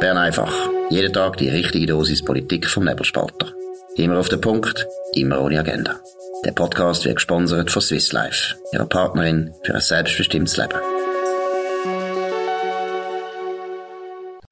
Bern 0.00 0.16
einfach. 0.16 0.52
Jeden 0.90 1.12
Tag 1.12 1.38
die 1.38 1.48
richtige 1.48 1.86
Dosis 1.86 2.24
Politik 2.24 2.68
vom 2.68 2.84
Nebelspalter. 2.84 3.52
Immer 3.96 4.18
auf 4.18 4.28
den 4.28 4.40
Punkt, 4.40 4.86
immer 5.14 5.40
ohne 5.40 5.58
Agenda. 5.58 5.98
Der 6.44 6.52
Podcast 6.52 7.04
wird 7.04 7.16
gesponsert 7.16 7.72
von 7.72 7.82
Swiss 7.82 8.12
Life, 8.12 8.54
ihrer 8.72 8.86
Partnerin 8.86 9.52
für 9.64 9.74
ein 9.74 9.80
selbstbestimmtes 9.80 10.56
Leben. 10.56 10.78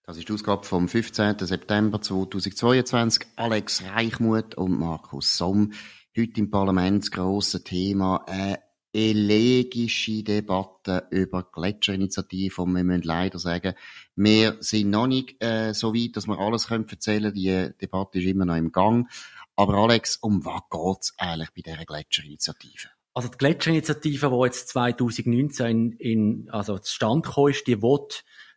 Das 0.04 0.16
ist 0.16 0.28
die 0.28 0.32
Ausgabe 0.32 0.64
vom 0.64 0.88
15. 0.88 1.36
September 1.38 2.02
2022. 2.02 3.26
Alex 3.36 3.84
Reichmuth 3.94 4.56
und 4.56 4.78
Markus 4.80 5.36
Somm. 5.36 5.72
Heute 6.18 6.40
im 6.40 6.50
Parlament 6.50 7.04
das 7.04 7.10
grosse 7.12 7.62
Thema 7.62 8.24
äh, 8.26 8.56
elegische 8.96 10.22
Debatte 10.22 11.06
über 11.10 11.42
Gletscherinitiative 11.52 12.62
und 12.62 12.74
wir 12.74 12.82
müssen 12.82 13.02
leider 13.02 13.38
sagen, 13.38 13.74
wir 14.14 14.56
sind 14.60 14.88
noch 14.88 15.06
nicht 15.06 15.36
äh, 15.44 15.74
so 15.74 15.94
weit, 15.94 16.16
dass 16.16 16.26
wir 16.26 16.38
alles 16.38 16.68
können 16.68 16.88
erzählen 16.88 17.32
Die 17.34 17.70
Debatte 17.78 18.18
ist 18.18 18.24
immer 18.24 18.46
noch 18.46 18.56
im 18.56 18.72
Gang. 18.72 19.06
Aber 19.54 19.74
Alex, 19.74 20.16
um 20.16 20.46
was 20.46 20.62
geht's 20.70 21.14
eigentlich 21.18 21.50
bei 21.50 21.60
dieser 21.60 21.84
Gletscherinitiative? 21.84 22.88
Also 23.12 23.28
die 23.28 23.36
Gletscherinitiative, 23.36 24.30
die 24.30 24.44
jetzt 24.44 24.68
2019 24.68 25.66
in, 25.68 25.92
in 25.98 26.50
also 26.50 26.78
zustande 26.78 27.28
gekommen 27.28 27.50
ist, 27.50 27.66
die 27.66 27.82
will, 27.82 28.08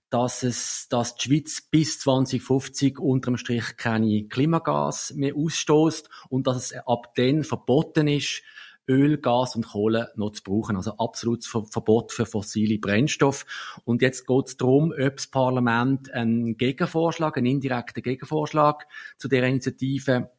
dass 0.10 0.44
es, 0.44 0.88
dass 0.90 1.16
die 1.16 1.28
Schweiz 1.28 1.62
bis 1.70 2.00
2050 2.00 2.98
unterm 2.98 3.36
Strich 3.36 3.76
keine 3.76 4.26
Klimagas 4.28 5.14
mehr 5.16 5.36
ausstoßt 5.36 6.10
und 6.30 6.48
dass 6.48 6.72
es 6.72 6.74
ab 6.88 7.14
dann 7.16 7.44
verboten 7.44 8.08
ist, 8.08 8.42
Öl, 8.90 9.18
Gas 9.18 9.56
und 9.56 9.68
Kohle 9.68 10.12
noch 10.16 10.32
zu 10.32 10.44
brauchen. 10.44 10.76
Also 10.76 10.98
absolutes 10.98 11.48
Verbot 11.48 12.12
für 12.12 12.26
fossile 12.26 12.80
Brennstoffe. 12.80 13.46
Und 13.86 14.02
jetzt 14.02 14.28
geht 14.28 14.48
es 14.48 14.58
darum, 14.58 14.92
ob 14.92 15.16
das 15.16 15.28
Parlament 15.28 16.12
einen 16.12 16.58
Gegenvorschlag, 16.58 17.38
einen 17.38 17.46
indirekten 17.46 18.04
Gegenvorschlag 18.04 18.88
zu 19.18 19.28
der 19.28 19.44
Initiative 19.44 20.32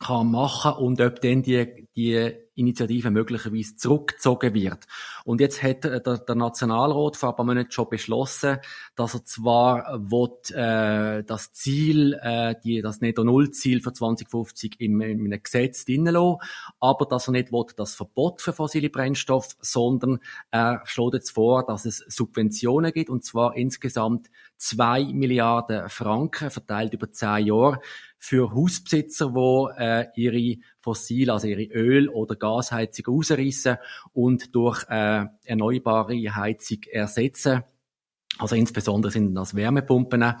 kann 0.00 0.30
machen 0.30 0.72
und 0.72 1.00
ob 1.00 1.20
dann 1.20 1.42
die, 1.42 1.86
die 1.94 2.32
Initiative 2.54 3.10
möglicherweise 3.10 3.76
zurückgezogen 3.76 4.54
wird. 4.54 4.86
Und 5.24 5.40
jetzt 5.40 5.62
hat 5.62 5.84
der, 5.84 6.00
der 6.00 6.34
Nationalrat 6.34 7.16
vor 7.16 7.38
ein 7.38 7.46
Monaten 7.46 7.70
schon 7.70 7.88
beschlossen, 7.88 8.58
dass 8.96 9.14
er 9.14 9.24
zwar 9.24 9.98
will, 10.10 10.56
äh, 10.56 11.22
das 11.24 11.52
Ziel, 11.52 12.18
äh, 12.22 12.54
die, 12.64 12.80
das 12.80 13.00
Netto-Null-Ziel 13.00 13.82
für 13.82 13.92
2050 13.92 14.80
im, 14.80 15.00
in 15.00 15.26
einem 15.26 15.42
Gesetz 15.42 15.84
drinnen 15.84 16.14
lassen, 16.14 16.38
aber 16.80 17.06
dass 17.06 17.28
er 17.28 17.32
nicht 17.32 17.52
will, 17.52 17.64
das 17.76 17.94
Verbot 17.94 18.40
für 18.40 18.52
fossile 18.52 18.90
Brennstoffe, 18.90 19.56
sondern 19.60 20.18
er 20.50 20.82
schlägt 20.84 21.14
jetzt 21.14 21.30
vor, 21.30 21.64
dass 21.66 21.84
es 21.84 21.98
Subventionen 22.08 22.92
gibt, 22.92 23.10
und 23.10 23.24
zwar 23.24 23.54
insgesamt 23.56 24.30
zwei 24.56 25.04
Milliarden 25.04 25.88
Franken 25.88 26.50
verteilt 26.50 26.94
über 26.94 27.10
zehn 27.10 27.46
Jahre 27.46 27.80
für 28.20 28.52
Hausbesitzer, 28.54 29.32
die 29.32 29.82
äh, 29.82 30.06
ihre 30.14 30.60
fossil, 30.78 31.30
also 31.30 31.46
ihre 31.46 31.64
Öl- 31.64 32.10
oder 32.10 32.36
Gasheizung 32.36 33.16
ausreißen 33.16 33.78
und 34.12 34.54
durch 34.54 34.84
äh, 34.88 35.24
erneuerbare 35.44 36.14
Heizung 36.36 36.82
ersetzen. 36.92 37.64
Also 38.38 38.56
insbesondere 38.56 39.10
sind 39.10 39.34
das 39.34 39.56
Wärmepumpen. 39.56 40.34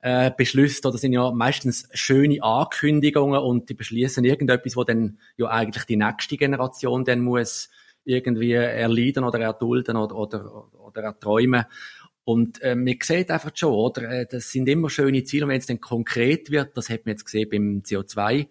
äh, 0.00 0.30
Beschlüsse, 0.36 0.86
oder 0.86 0.98
sind 0.98 1.12
ja 1.12 1.30
meistens 1.32 1.88
schöne 1.92 2.42
Ankündigungen 2.42 3.40
und 3.40 3.68
die 3.68 3.74
beschließen 3.74 4.24
irgendetwas, 4.24 4.76
wo 4.76 4.84
dann 4.84 5.18
ja 5.36 5.48
eigentlich 5.48 5.84
die 5.84 5.96
nächste 5.96 6.36
Generation 6.36 7.04
dann 7.04 7.20
muss 7.20 7.68
irgendwie 8.04 8.52
erleiden 8.52 9.24
oder 9.24 9.40
erdulden 9.40 9.96
oder, 9.96 10.14
oder, 10.16 10.74
oder 10.74 11.02
erträumen. 11.02 11.64
Und 12.24 12.60
äh, 12.62 12.74
man 12.74 12.96
sieht 13.02 13.30
einfach 13.30 13.52
schon, 13.54 13.72
oder? 13.72 14.02
Äh, 14.10 14.26
das 14.30 14.50
sind 14.50 14.68
immer 14.68 14.90
schöne 14.90 15.24
Ziele. 15.24 15.44
Und 15.44 15.50
wenn 15.50 15.58
es 15.58 15.66
dann 15.66 15.80
konkret 15.80 16.50
wird, 16.50 16.76
das 16.76 16.90
hat 16.90 17.06
man 17.06 17.14
jetzt 17.14 17.24
gesehen 17.24 17.48
beim 17.50 17.82
CO2, 17.84 18.48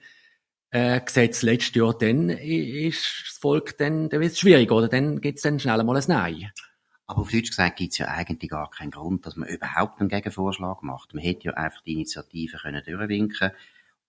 äh, 0.72 1.02
Gesetz 1.02 1.44
letztes 1.44 1.76
Jahr, 1.76 1.98
dann 1.98 2.30
ist 2.30 3.24
das 3.28 3.38
Volk 3.38 3.78
dann, 3.78 4.10
dann 4.10 4.20
wird 4.20 4.32
es 4.32 4.40
schwierig, 4.40 4.72
oder? 4.72 4.88
Dann 4.88 5.22
gibt 5.22 5.38
es 5.38 5.44
dann 5.44 5.60
schnell 5.60 5.84
mal 5.84 5.96
ein 5.96 6.04
Nein. 6.08 6.52
Aber 7.08 7.22
auf 7.22 7.32
Deutsch 7.32 7.50
gesagt 7.50 7.78
gibt 7.78 7.94
es 7.94 8.00
ja 8.00 8.10
eigentlich 8.10 8.52
gar 8.52 8.70
keinen 8.70 8.92
Grund, 8.92 9.26
dass 9.26 9.38
man 9.38 9.48
überhaupt 9.48 10.02
einen 10.02 10.10
Gegenvorschlag 10.10 10.84
macht. 10.84 11.14
Man 11.14 11.24
hätte 11.24 11.46
ja 11.46 11.54
einfach 11.54 11.82
die 11.82 11.94
Initiative 11.94 12.58
können 12.58 12.84
durchwinken 12.86 13.52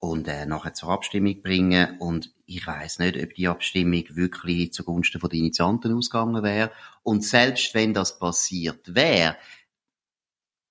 und 0.01 0.27
äh, 0.27 0.47
nachher 0.47 0.75
zur 0.75 0.91
Abstimmung 0.91 1.41
bringen. 1.41 1.99
Und 2.01 2.33
ich 2.47 2.67
weiß 2.67 2.99
nicht, 2.99 3.17
ob 3.17 3.35
die 3.35 3.47
Abstimmung 3.47 4.05
wirklich 4.11 4.73
zugunsten 4.73 5.21
den 5.21 5.39
Initianten 5.39 5.97
ausgegangen 5.97 6.43
wäre. 6.43 6.73
Und 7.05 7.25
selbst 7.25 7.73
wenn 7.75 7.95
das 7.95 8.19
passiert 8.19 8.95
wäre, 8.95 9.37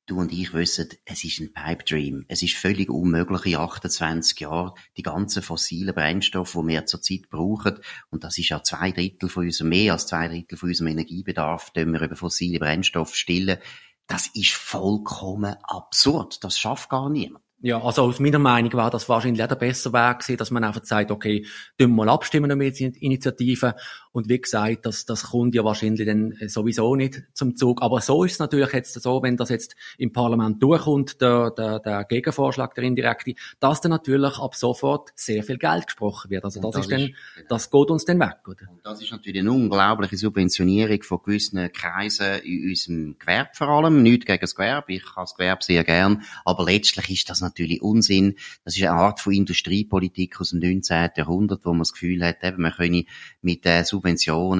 du 0.07 0.19
und 0.19 0.31
ich 0.31 0.53
wissen, 0.53 0.89
es 1.05 1.23
ist 1.23 1.39
ein 1.39 1.53
Pipe 1.53 1.83
Dream. 1.83 2.25
Es 2.27 2.41
ist 2.41 2.55
völlig 2.55 2.89
unmöglich 2.89 3.45
in 3.45 3.59
28 3.59 4.39
Jahren 4.39 4.71
die 4.95 5.03
ganzen 5.03 5.43
fossilen 5.43 5.93
Brennstoffe, 5.93 6.53
die 6.53 6.67
wir 6.67 6.85
zurzeit 6.85 7.29
brauchen, 7.29 7.79
und 8.09 8.23
das 8.23 8.37
ist 8.37 8.49
ja 8.49 8.63
zwei 8.63 8.91
Drittel 8.91 9.29
von 9.29 9.45
unserem, 9.45 9.69
mehr 9.69 9.93
als 9.93 10.07
zwei 10.07 10.27
Drittel 10.27 10.57
von 10.57 10.69
unserem 10.69 10.87
Energiebedarf, 10.87 11.71
den 11.71 11.91
wir 11.91 12.01
über 12.01 12.15
fossile 12.15 12.59
Brennstoffe 12.59 13.15
stillen. 13.15 13.59
Das 14.07 14.27
ist 14.27 14.53
vollkommen 14.53 15.55
absurd. 15.63 16.43
Das 16.43 16.57
schafft 16.57 16.89
gar 16.89 17.09
niemand. 17.09 17.43
Ja, 17.59 17.81
also 17.81 18.03
aus 18.03 18.19
meiner 18.19 18.37
Meinung 18.37 18.71
war 18.73 18.91
das 18.91 19.09
wahrscheinlich 19.09 19.41
auch 19.43 19.47
der 19.47 19.55
bessere 19.55 19.91
Weg 19.91 20.19
gewesen, 20.19 20.37
dass 20.37 20.51
man 20.51 20.63
einfach 20.63 20.83
sagt, 20.83 21.09
okay, 21.09 21.41
tun 21.41 21.49
wir 21.77 21.87
mal 21.87 22.09
abstimmen 22.09 22.55
mit 22.55 22.79
Initiativen. 22.79 23.73
Und 24.17 24.29
wie 24.29 24.41
gesagt, 24.41 24.87
das, 24.87 25.05
das 25.05 25.25
kommt 25.25 25.53
ja 25.53 25.63
wahrscheinlich 25.63 26.07
dann 26.07 26.33
sowieso 26.47 26.95
nicht 26.95 27.21
zum 27.33 27.55
Zug. 27.55 27.83
Aber 27.83 28.01
so 28.01 28.23
ist 28.23 28.31
es 28.31 28.39
natürlich 28.39 28.73
jetzt 28.73 28.99
so, 28.99 29.21
wenn 29.21 29.37
das 29.37 29.49
jetzt 29.49 29.75
im 29.99 30.11
Parlament 30.11 30.63
durchkommt, 30.63 31.21
der, 31.21 31.51
der, 31.51 31.77
der 31.77 32.03
Gegenvorschlag, 32.03 32.73
der 32.73 32.85
indirekte, 32.85 33.35
dass 33.59 33.79
dann 33.79 33.91
natürlich 33.91 34.39
ab 34.39 34.55
sofort 34.55 35.11
sehr 35.13 35.43
viel 35.43 35.59
Geld 35.59 35.85
gesprochen 35.85 36.31
wird. 36.31 36.45
Also 36.45 36.59
das, 36.59 36.71
das 36.71 36.85
ist 36.85 36.91
dann, 36.91 37.13
das 37.47 37.69
geht 37.69 37.91
uns 37.91 38.05
dann 38.05 38.19
weg, 38.19 38.39
oder? 38.47 38.67
Und 38.71 38.83
das 38.83 39.03
ist 39.03 39.11
natürlich 39.11 39.41
eine 39.41 39.51
unglaubliche 39.51 40.17
Subventionierung 40.17 41.03
von 41.03 41.19
gewissen 41.23 41.71
Kreisen 41.71 42.39
in 42.43 42.69
unserem 42.69 43.19
Gewerbe 43.19 43.51
vor 43.53 43.67
allem. 43.67 44.01
Nicht 44.01 44.25
gegen 44.25 44.41
das 44.41 44.55
Gewerbe. 44.55 44.93
Ich 44.93 45.05
habe 45.15 45.25
das 45.25 45.35
Gewerbe 45.35 45.63
sehr 45.63 45.83
gern. 45.83 46.23
Aber 46.43 46.63
letztlich 46.63 47.11
ist 47.11 47.29
das 47.29 47.41
natürlich 47.41 47.83
Unsinn. 47.83 48.33
Das 48.65 48.75
ist 48.75 48.81
eine 48.81 48.93
Art 48.93 49.19
von 49.19 49.33
Industriepolitik 49.33 50.41
aus 50.41 50.49
dem 50.49 50.59
19. 50.59 51.09
Jahrhundert, 51.15 51.63
wo 51.65 51.69
man 51.69 51.81
das 51.81 51.93
Gefühl 51.93 52.25
hat, 52.25 52.43
eben, 52.43 52.63
man 52.63 52.71
könne 52.71 53.05
mit 53.43 53.63
äh, 53.67 53.83
Subventionen, 53.83 54.06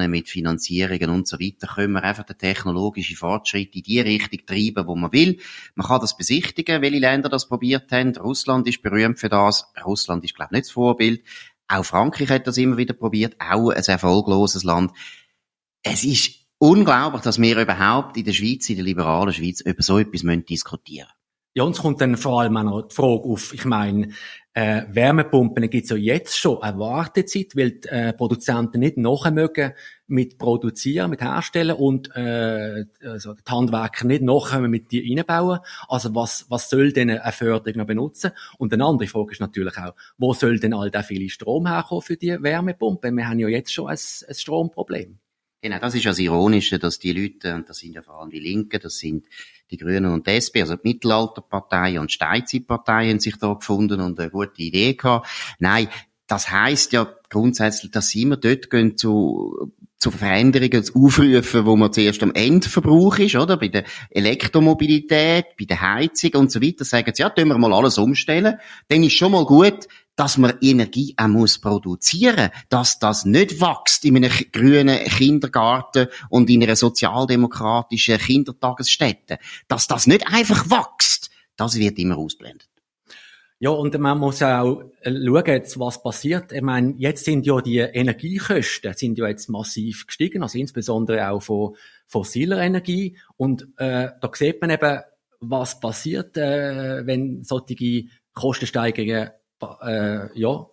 mit 0.09 0.29
Finanzierungen 0.29 1.09
und 1.09 1.27
so 1.27 1.39
weiter, 1.39 1.67
können 1.67 1.93
wir 1.93 2.03
einfach 2.03 2.23
den 2.23 2.37
technologischen 2.37 3.15
Fortschritt 3.15 3.75
in 3.75 3.83
die 3.83 3.99
Richtung 3.99 4.45
treiben, 4.45 4.87
wo 4.87 4.95
man 4.95 5.11
will. 5.11 5.39
Man 5.75 5.87
kann 5.87 6.01
das 6.01 6.17
besichtigen, 6.17 6.81
welche 6.81 6.99
Länder 6.99 7.29
das 7.29 7.47
probiert 7.47 7.91
haben. 7.91 8.15
Russland 8.17 8.67
ist 8.67 8.81
berühmt 8.81 9.19
für 9.19 9.29
das. 9.29 9.71
Russland 9.85 10.23
ist, 10.23 10.35
glaube 10.35 10.49
ich, 10.51 10.57
nicht 10.57 10.65
das 10.65 10.71
Vorbild. 10.71 11.21
Auch 11.67 11.83
Frankreich 11.83 12.29
hat 12.29 12.47
das 12.47 12.57
immer 12.57 12.77
wieder 12.77 12.93
probiert. 12.93 13.35
Auch 13.39 13.69
ein 13.69 13.83
erfolgloses 13.83 14.63
Land. 14.63 14.91
Es 15.83 16.03
ist 16.03 16.31
unglaublich, 16.57 17.21
dass 17.21 17.41
wir 17.41 17.59
überhaupt 17.59 18.17
in 18.17 18.25
der 18.25 18.33
Schweiz, 18.33 18.69
in 18.69 18.77
der 18.77 18.85
liberalen 18.85 19.33
Schweiz, 19.33 19.61
über 19.61 19.81
so 19.81 19.99
etwas 19.99 20.23
diskutieren 20.45 21.07
müssen. 21.07 21.16
Ja, 21.57 21.63
uns 21.63 21.79
kommt 21.79 22.01
dann 22.01 22.17
vor 22.17 22.41
allem 22.41 22.55
auch 22.57 22.63
noch 22.63 22.81
die 22.83 22.93
Frage 22.93 23.23
auf, 23.23 23.51
ich 23.51 23.65
meine, 23.65 24.09
äh, 24.53 24.83
Wärmepumpen 24.91 25.67
gibt 25.71 25.85
es 25.85 25.89
ja 25.89 25.95
jetzt 25.95 26.37
schon 26.37 26.61
eine 26.61 26.77
Wartezeit, 26.77 27.55
weil 27.55 27.71
die 27.71 27.87
äh, 27.87 28.13
Produzenten 28.13 28.79
nicht 28.79 28.97
nachher 28.97 29.31
mögen 29.31 29.73
mit 30.05 30.37
produzieren, 30.37 31.09
mit 31.09 31.21
herstellen 31.21 31.75
und 31.75 32.15
äh, 32.15 32.85
also 33.03 33.33
die 33.33 33.41
Handwerker 33.51 34.05
nicht 34.05 34.21
nachher 34.21 34.59
mit 34.59 34.91
die 34.91 35.15
reinbauen. 35.15 35.61
Also 35.87 36.13
was, 36.13 36.45
was 36.49 36.69
soll 36.69 36.91
denn 36.91 37.09
eine 37.09 37.31
Förderung 37.31 37.79
noch 37.79 37.87
benutzen? 37.87 38.33
Und 38.59 38.71
eine 38.71 38.85
andere 38.85 39.09
Frage 39.09 39.31
ist 39.31 39.41
natürlich 39.41 39.79
auch, 39.79 39.95
wo 40.19 40.35
soll 40.35 40.59
denn 40.59 40.75
all 40.75 40.91
der 40.91 41.01
viele 41.01 41.27
Strom 41.27 41.65
herkommen 41.65 42.03
für 42.03 42.17
die 42.17 42.37
Wärmepumpen? 42.39 43.17
Wir 43.17 43.29
haben 43.29 43.39
ja 43.39 43.47
jetzt 43.47 43.73
schon 43.73 43.87
ein, 43.87 43.97
ein 43.97 44.35
Stromproblem. 44.35 45.17
Genau, 45.61 45.79
das 45.79 45.95
ist 45.95 46.05
das 46.05 46.19
Ironische, 46.19 46.77
dass 46.77 46.99
die 46.99 47.13
Leute, 47.13 47.55
und 47.55 47.67
das 47.67 47.79
sind 47.79 47.93
ja 47.93 48.03
vor 48.03 48.21
allem 48.21 48.29
die 48.29 48.39
Linken, 48.39 48.79
das 48.79 48.97
sind 48.97 49.25
die 49.71 49.77
Grünen 49.77 50.13
und 50.13 50.27
die 50.27 50.31
SP, 50.37 50.61
also 50.61 50.75
die 50.75 50.87
Mittelalterpartei 50.87 51.99
und 51.99 52.11
Steinzeitpartei 52.11 53.09
haben 53.09 53.19
sich 53.19 53.37
da 53.37 53.53
gefunden 53.53 53.99
und 53.99 54.19
eine 54.19 54.29
gute 54.29 54.61
Idee 54.61 54.93
gehabt. 54.93 55.27
Nein, 55.59 55.89
das 56.27 56.51
heißt 56.51 56.93
ja 56.93 57.11
grundsätzlich, 57.29 57.91
dass 57.91 58.09
sie 58.09 58.21
immer 58.23 58.37
dort 58.37 58.69
gehen 58.69 58.97
zu 58.97 59.73
zu 59.99 60.11
Veränderungen 60.11 60.83
zu 60.83 60.93
aufrufen, 60.95 61.65
wo 61.65 61.75
man 61.75 61.91
zuerst 61.91 62.21
am 62.21 62.31
Endverbrauch 62.33 63.17
ist, 63.17 63.35
oder? 63.35 63.57
Bei 63.57 63.67
der 63.67 63.83
Elektromobilität, 64.11 65.45
bei 65.57 65.65
der 65.65 65.81
Heizung 65.81 66.35
und 66.35 66.51
so 66.51 66.61
weiter, 66.61 66.85
sagen 66.85 67.11
sie, 67.15 67.23
ja, 67.23 67.29
tun 67.29 67.47
wir 67.47 67.57
mal 67.57 67.73
alles 67.73 67.97
umstellen. 67.97 68.59
Dann 68.89 69.03
ist 69.03 69.13
schon 69.13 69.31
mal 69.31 69.45
gut, 69.45 69.87
dass 70.17 70.37
man 70.37 70.57
Energie 70.61 71.13
auch 71.15 71.27
muss 71.27 71.59
produzieren, 71.59 72.49
dass 72.69 72.99
das 72.99 73.23
nicht 73.23 73.61
wächst 73.61 74.03
in 74.03 74.17
einem 74.17 74.31
grünen 74.51 74.97
Kindergarten 74.97 76.07
und 76.29 76.49
in 76.49 76.63
einer 76.63 76.75
sozialdemokratischen 76.75 78.17
Kindertagesstätte. 78.17 79.37
Dass 79.69 79.87
das 79.87 80.07
nicht 80.07 80.27
einfach 80.27 80.69
wächst, 80.69 81.29
das 81.55 81.77
wird 81.77 81.99
immer 81.99 82.17
ausblendet. 82.17 82.67
Ja, 83.59 83.71
und 83.71 83.97
man 83.97 84.19
muss 84.19 84.43
auch 84.43 84.83
schauen, 85.03 85.43
jetzt, 85.47 85.79
was 85.79 86.01
passiert. 86.03 86.51
Ich 86.51 86.61
meine, 86.61 86.93
jetzt 86.97 87.25
sind 87.25 87.45
ja 87.45 87.59
die 87.61 87.79
Energiekosten 87.79 88.93
sind 88.93 89.17
ja 89.17 89.27
jetzt 89.27 89.49
massiv 89.49 90.05
gestiegen, 90.05 90.43
also 90.43 90.59
insbesondere 90.59 91.31
auch 91.31 91.41
von 91.41 91.75
fossiler 92.05 92.59
Energie. 92.59 93.17
Und 93.35 93.63
äh, 93.77 94.09
da 94.19 94.31
sieht 94.33 94.61
man 94.61 94.69
eben, 94.69 95.01
was 95.39 95.79
passiert, 95.79 96.37
äh, 96.37 97.05
wenn 97.05 97.43
solche 97.43 98.05
Kostensteigerungen 98.33 99.31
äh, 99.81 100.39
ja, 100.39 100.67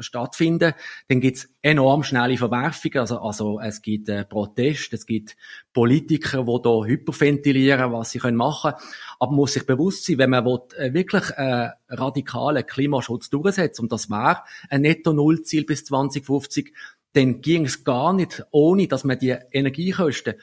stattfinden, 0.00 0.74
dann 1.08 1.20
gibt's 1.20 1.48
enorm 1.62 2.02
schnelle 2.02 2.36
Verwerfungen. 2.36 2.98
Also, 2.98 3.18
also 3.20 3.60
es 3.60 3.82
gibt 3.82 4.08
äh, 4.08 4.24
Proteste, 4.24 4.96
es 4.96 5.06
gibt 5.06 5.36
Politiker, 5.72 6.44
die 6.44 6.62
da 6.62 6.84
hyperventilieren, 6.84 7.92
was 7.92 8.10
sie 8.10 8.18
können 8.18 8.36
machen 8.36 8.72
können. 8.72 8.82
Aber 9.18 9.30
man 9.30 9.36
muss 9.36 9.52
sich 9.54 9.66
bewusst 9.66 10.04
sein, 10.04 10.18
wenn 10.18 10.30
man 10.30 10.44
will, 10.44 10.60
äh, 10.76 10.92
wirklich 10.92 11.30
äh, 11.30 11.70
radikalen 11.88 12.66
Klimaschutz 12.66 13.30
durchsetzt, 13.30 13.80
und 13.80 13.92
das 13.92 14.10
wäre 14.10 14.42
ein 14.70 14.82
Netto-Null-Ziel 14.82 15.64
bis 15.64 15.84
2050, 15.84 16.72
dann 17.14 17.40
ging 17.40 17.64
es 17.64 17.84
gar 17.84 18.12
nicht, 18.12 18.44
ohne 18.50 18.86
dass 18.86 19.04
man 19.04 19.18
die 19.18 19.36
Energiekosten 19.50 20.34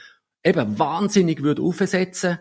eben 0.44 0.80
wahnsinnig 0.80 1.42
würde 1.42 1.62
aufsetzen 1.62 2.40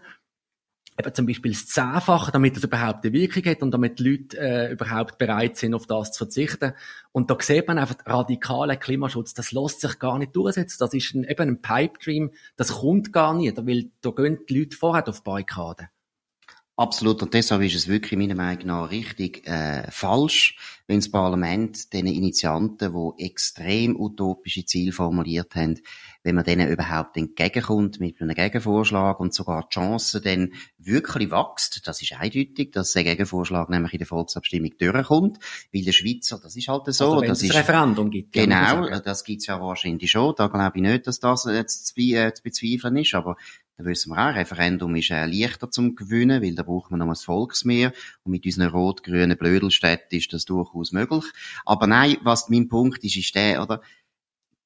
eben 0.98 1.14
zum 1.14 1.26
Beispiel 1.26 1.52
das 1.52 1.66
Zehnfache, 1.66 2.30
damit 2.32 2.56
es 2.56 2.64
überhaupt 2.64 3.04
eine 3.04 3.12
Wirkung 3.12 3.44
hat 3.44 3.62
und 3.62 3.70
damit 3.72 3.98
die 3.98 4.10
Leute 4.10 4.38
äh, 4.38 4.72
überhaupt 4.72 5.18
bereit 5.18 5.56
sind, 5.56 5.74
auf 5.74 5.86
das 5.86 6.12
zu 6.12 6.18
verzichten. 6.18 6.72
Und 7.12 7.30
da 7.30 7.36
sieht 7.40 7.66
man 7.66 7.78
einfach, 7.78 7.96
radikalen 8.06 8.78
Klimaschutz, 8.78 9.34
das 9.34 9.52
lässt 9.52 9.80
sich 9.80 9.98
gar 9.98 10.18
nicht 10.18 10.34
durchsetzen. 10.36 10.76
Das 10.78 10.94
ist 10.94 11.14
ein, 11.14 11.24
eben 11.24 11.48
ein 11.48 11.62
Pipe 11.62 11.98
Dream, 12.02 12.30
das 12.56 12.72
kommt 12.72 13.12
gar 13.12 13.34
nicht, 13.34 13.56
weil 13.66 13.90
da 14.00 14.10
gehen 14.10 14.38
die 14.48 14.60
Leute 14.60 14.76
vorher 14.76 15.08
auf 15.08 15.24
Barrikaden. 15.24 15.88
Absolut, 16.76 17.22
und 17.22 17.32
deshalb 17.34 17.62
ist 17.62 17.76
es 17.76 17.86
wirklich 17.86 18.18
meiner 18.18 18.34
Meinung 18.34 18.66
nach 18.66 18.90
richtig 18.90 19.46
äh, 19.46 19.88
falsch, 19.92 20.56
wenn 20.86 20.98
das 20.98 21.10
Parlament 21.10 21.92
den 21.92 22.06
Initianten, 22.06 22.92
die 22.92 23.24
extrem 23.24 23.98
utopische 23.98 24.66
Ziele 24.66 24.92
formuliert 24.92 25.54
haben, 25.54 25.80
wenn 26.22 26.34
man 26.34 26.44
denen 26.44 26.70
überhaupt 26.70 27.16
entgegenkommt 27.16 28.00
mit 28.00 28.20
einem 28.20 28.34
Gegenvorschlag 28.34 29.18
und 29.20 29.34
sogar 29.34 29.66
die 29.68 29.74
Chance 29.74 30.20
dann 30.20 30.52
wirklich 30.78 31.30
wächst, 31.30 31.86
das 31.86 32.02
ist 32.02 32.12
eindeutig, 32.12 32.70
dass 32.72 32.92
der 32.92 33.04
Gegenvorschlag 33.04 33.70
nämlich 33.70 33.92
in 33.94 33.98
der 33.98 34.06
Volksabstimmung 34.06 34.72
durchkommt, 34.78 35.38
weil 35.72 35.84
der 35.84 35.92
Schweizer, 35.92 36.38
das 36.42 36.56
ist 36.56 36.68
halt 36.68 36.86
so. 36.86 37.04
Also 37.04 37.20
wenn 37.20 37.28
das 37.28 37.38
es 37.42 37.50
ist, 37.50 37.56
Referendum 37.56 38.10
gibt. 38.10 38.32
Genau, 38.32 38.88
das 39.00 39.24
gibt's 39.24 39.46
ja 39.46 39.60
wahrscheinlich 39.60 40.10
schon, 40.10 40.34
da 40.36 40.48
glaube 40.48 40.72
ich 40.76 40.82
nicht, 40.82 41.06
dass 41.06 41.20
das 41.20 41.44
jetzt 41.44 41.86
zu, 41.86 41.94
be 41.94 42.14
äh, 42.14 42.32
zu 42.34 42.42
bezweifeln 42.42 42.96
ist, 42.96 43.14
aber 43.14 43.36
da 43.76 43.84
wissen 43.84 44.10
wir 44.10 44.30
auch, 44.30 44.34
Referendum 44.34 44.94
ist 44.94 45.10
äh, 45.10 45.26
leichter 45.26 45.68
zum 45.68 45.96
Gewinnen, 45.96 46.42
weil 46.42 46.54
da 46.54 46.62
braucht 46.62 46.92
man 46.92 47.00
noch 47.00 47.08
ein 47.08 47.16
Volksmehr. 47.16 47.92
Und 48.22 48.30
mit 48.30 48.46
unseren 48.46 48.68
rot-grünen 48.68 49.36
Blödelstädten 49.36 50.16
ist 50.16 50.32
das 50.32 50.44
durchaus 50.74 50.92
möglich. 50.92 51.24
Aber 51.64 51.86
nein, 51.86 52.18
was 52.22 52.48
mein 52.48 52.68
Punkt 52.68 53.04
ist, 53.04 53.16
ist 53.16 53.34
der, 53.34 53.62
oder? 53.62 53.80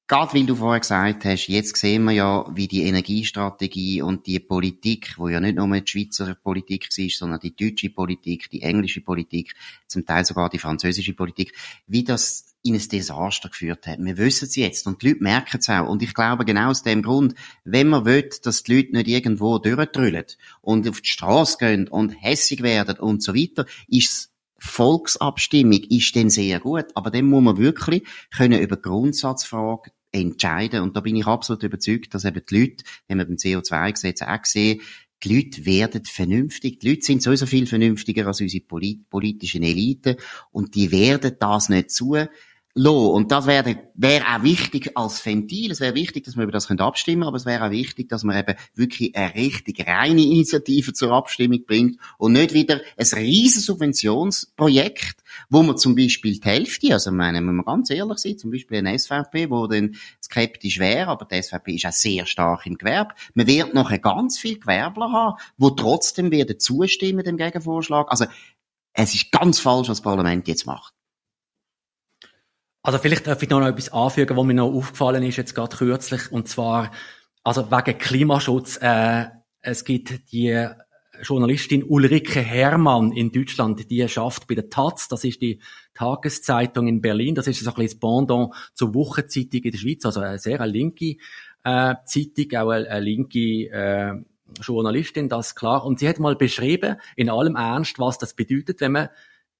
Gerade 0.09 0.33
weil 0.33 0.47
du 0.47 0.55
vorher 0.55 0.79
gesagt 0.79 1.23
hast, 1.25 1.47
jetzt 1.49 1.77
sehen 1.77 2.03
wir 2.05 2.13
ja, 2.13 2.45
wie 2.55 2.67
die 2.67 2.81
Energiestrategie 2.81 4.01
und 4.01 4.25
die 4.25 4.39
Politik, 4.39 5.13
wo 5.17 5.27
ja 5.27 5.39
nicht 5.39 5.55
nur 5.55 5.67
die 5.79 5.87
Schweizer 5.87 6.33
Politik 6.33 6.89
war, 6.97 7.09
sondern 7.11 7.39
die 7.39 7.55
deutsche 7.55 7.91
Politik, 7.91 8.49
die 8.49 8.63
englische 8.63 9.01
Politik, 9.01 9.53
zum 9.85 10.07
Teil 10.07 10.25
sogar 10.25 10.49
die 10.49 10.57
französische 10.57 11.13
Politik, 11.13 11.53
wie 11.85 12.03
das 12.03 12.55
in 12.63 12.73
ein 12.73 12.89
Desaster 12.89 13.49
geführt 13.49 13.85
hat. 13.85 13.99
Wir 13.99 14.17
wissen 14.17 14.45
es 14.45 14.55
jetzt 14.55 14.87
und 14.87 15.01
die 15.03 15.09
Leute 15.09 15.23
merken 15.23 15.59
es 15.59 15.69
auch. 15.69 15.87
Und 15.87 16.01
ich 16.01 16.15
glaube, 16.15 16.43
genau 16.43 16.69
aus 16.69 16.81
dem 16.81 17.03
Grund, 17.03 17.35
wenn 17.63 17.87
man 17.87 18.05
will, 18.05 18.27
dass 18.43 18.63
die 18.63 18.77
Leute 18.77 18.93
nicht 18.93 19.07
irgendwo 19.07 19.59
durchtrüllen 19.59 20.25
und 20.61 20.89
auf 20.89 21.01
die 21.01 21.09
Straße 21.09 21.57
gehen 21.59 21.87
und 21.87 22.11
hässig 22.19 22.63
werden 22.63 22.97
und 22.97 23.21
so 23.21 23.35
weiter, 23.35 23.67
ist 23.87 24.31
Volksabstimmung 24.59 25.81
ist 25.89 26.15
dann 26.15 26.29
sehr 26.29 26.59
gut, 26.59 26.85
aber 26.95 27.11
dann 27.11 27.25
muss 27.25 27.43
man 27.43 27.57
wirklich 27.57 28.03
können 28.35 28.61
über 28.61 28.77
Grundsatzfragen 28.77 29.91
entscheiden. 30.11 30.81
Und 30.81 30.95
da 30.95 31.01
bin 31.01 31.15
ich 31.15 31.27
absolut 31.27 31.63
überzeugt, 31.63 32.13
dass 32.13 32.25
eben 32.25 32.41
die 32.49 32.59
Leute, 32.59 32.83
wenn 33.07 33.17
wir 33.17 33.25
beim 33.25 33.35
CO2-Gesetz 33.35 34.21
auch 34.21 34.45
sehen, 34.45 34.81
die 35.23 35.35
Leute 35.35 35.65
werden 35.65 36.05
vernünftig. 36.05 36.79
Die 36.79 36.89
Leute 36.89 37.01
sind 37.03 37.21
sowieso 37.21 37.45
viel 37.45 37.67
vernünftiger 37.67 38.25
als 38.25 38.41
unsere 38.41 38.63
politischen 38.63 39.63
Eliten 39.63 40.15
und 40.51 40.75
die 40.75 40.91
werden 40.91 41.35
das 41.39 41.69
nicht 41.69 41.91
zu 41.91 42.15
lassen. 42.73 43.07
Und 43.11 43.31
das 43.31 43.47
wäre 43.47 43.77
wär 43.95 44.21
auch 44.21 44.43
wichtig 44.43 44.91
als 44.95 45.25
Ventil. 45.25 45.71
Es 45.71 45.79
wäre 45.79 45.95
wichtig, 45.95 46.25
dass 46.25 46.35
wir 46.35 46.43
über 46.43 46.51
das 46.51 46.69
abstimmen 46.69 47.21
können, 47.21 47.27
aber 47.27 47.37
es 47.37 47.45
wäre 47.45 47.65
auch 47.65 47.71
wichtig, 47.71 48.09
dass 48.09 48.23
man 48.23 48.37
eben 48.37 48.55
wirklich 48.75 49.15
eine 49.15 49.33
richtig 49.35 49.85
reine 49.87 50.21
Initiative 50.21 50.93
zur 50.93 51.11
Abstimmung 51.11 51.65
bringt 51.65 51.99
und 52.17 52.33
nicht 52.33 52.53
wieder 52.53 52.81
ein 52.97 53.07
riesen 53.13 53.61
Subventionsprojekt, 53.61 55.17
wo 55.49 55.63
man 55.63 55.77
zum 55.77 55.95
Beispiel 55.95 56.39
die 56.39 56.47
Hälfte, 56.47 56.93
also 56.93 57.11
meine, 57.11 57.39
wenn 57.39 57.55
man 57.55 57.65
ganz 57.65 57.89
ehrlich 57.89 58.19
sein, 58.19 58.37
zum 58.37 58.51
Beispiel 58.51 58.77
eine 58.77 58.97
SVP, 58.97 59.49
wo 59.49 59.67
dann 59.67 59.95
skeptisch 60.23 60.79
wäre, 60.79 61.07
aber 61.07 61.25
die 61.25 61.41
SVP 61.41 61.75
ist 61.75 61.85
auch 61.85 61.91
sehr 61.91 62.25
stark 62.25 62.65
im 62.65 62.77
Gewerbe. 62.77 63.13
Man 63.33 63.47
wird 63.47 63.73
nachher 63.73 63.99
ganz 63.99 64.37
viel 64.37 64.59
Gewerbler 64.59 65.11
haben, 65.11 65.37
wo 65.57 65.71
trotzdem 65.71 66.31
werden 66.31 66.59
zustimmen 66.59 67.23
dem 67.23 67.37
Gegenvorschlag. 67.37 68.07
Also 68.09 68.25
es 68.93 69.15
ist 69.15 69.31
ganz 69.31 69.59
falsch, 69.59 69.89
was 69.89 69.97
das 69.97 70.01
Parlament 70.01 70.47
jetzt 70.47 70.65
macht. 70.65 70.93
Also 72.89 72.97
vielleicht 72.97 73.27
darf 73.27 73.43
ich 73.43 73.49
noch 73.51 73.61
etwas 73.61 73.93
anfügen, 73.93 74.35
was 74.35 74.45
mir 74.45 74.55
noch 74.55 74.73
aufgefallen 74.73 75.21
ist, 75.21 75.37
jetzt 75.37 75.53
gerade 75.53 75.77
kürzlich, 75.77 76.31
und 76.31 76.47
zwar, 76.47 76.89
also 77.43 77.69
wegen 77.69 77.99
Klimaschutz, 77.99 78.79
äh, 78.81 79.25
es 79.61 79.83
gibt 79.83 80.31
die 80.31 80.67
Journalistin 81.21 81.83
Ulrike 81.83 82.39
Herrmann 82.39 83.11
in 83.11 83.31
Deutschland, 83.31 83.91
die 83.91 84.09
schafft 84.09 84.47
bei 84.47 84.55
der 84.55 84.71
Taz, 84.71 85.07
das 85.07 85.23
ist 85.23 85.39
die 85.39 85.59
Tageszeitung 85.93 86.87
in 86.87 86.99
Berlin, 86.99 87.35
das 87.35 87.45
ist 87.45 87.63
so 87.63 87.69
ein 87.69 87.75
bisschen 87.75 87.99
das 87.99 87.99
Pendant 87.99 88.55
zur 88.73 88.95
Wochenzeitung 88.95 89.61
in 89.61 89.71
der 89.71 89.77
Schweiz, 89.77 90.03
also 90.03 90.21
eine 90.21 90.39
sehr 90.39 90.59
eine 90.59 90.71
linke 90.71 91.17
äh, 91.63 91.93
Zeitung, 92.05 92.57
auch 92.57 92.69
eine, 92.71 92.89
eine 92.89 93.05
linke 93.05 93.69
äh, 93.69 94.15
Journalistin, 94.61 95.29
das 95.29 95.53
klar. 95.53 95.85
Und 95.85 95.99
sie 95.99 96.09
hat 96.09 96.17
mal 96.17 96.35
beschrieben, 96.35 96.95
in 97.15 97.29
allem 97.29 97.55
Ernst, 97.55 97.99
was 97.99 98.17
das 98.17 98.33
bedeutet, 98.33 98.81
wenn 98.81 98.93
man 98.93 99.09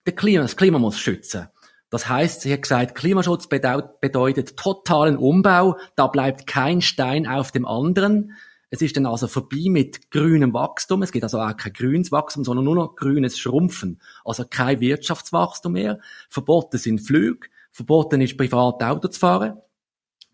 das 0.03 0.56
Klima 0.56 0.80
muss 0.80 0.98
schützen. 0.98 1.50
Das 1.89 2.08
heißt, 2.08 2.41
sie 2.41 2.53
hat 2.53 2.62
gesagt, 2.62 2.96
Klimaschutz 2.96 3.48
bedeutet 3.48 4.58
totalen 4.58 5.17
Umbau, 5.17 5.77
da 5.96 6.08
bleibt 6.08 6.46
kein 6.46 6.81
Stein 6.81 7.25
auf 7.27 7.51
dem 7.51 7.65
anderen. 7.65 8.34
Es 8.69 8.81
ist 8.81 8.96
dann 8.96 9.08
also 9.08 9.27
vorbei 9.27 9.65
mit 9.67 10.12
grünem 10.12 10.53
Wachstum. 10.53 11.01
Es 11.01 11.12
gibt 11.12 11.24
also 11.24 11.39
auch 11.39 11.58
kein 11.58 11.74
grünes 11.74 12.12
Wachstum, 12.12 12.43
sondern 12.43 12.65
nur 12.65 12.75
noch 12.75 12.96
grünes 12.96 13.39
Schrumpfen. 13.39 14.00
Also 14.24 14.46
kein 14.48 14.79
Wirtschaftswachstum 14.79 15.74
mehr. 15.74 16.00
Verboten 16.29 16.77
sind 16.77 17.00
Flüge. 17.00 17.48
Verboten 17.72 18.22
ist 18.22 18.38
privat 18.38 18.84
Auto 18.84 19.08
zu 19.08 19.19
fahren. 19.19 19.58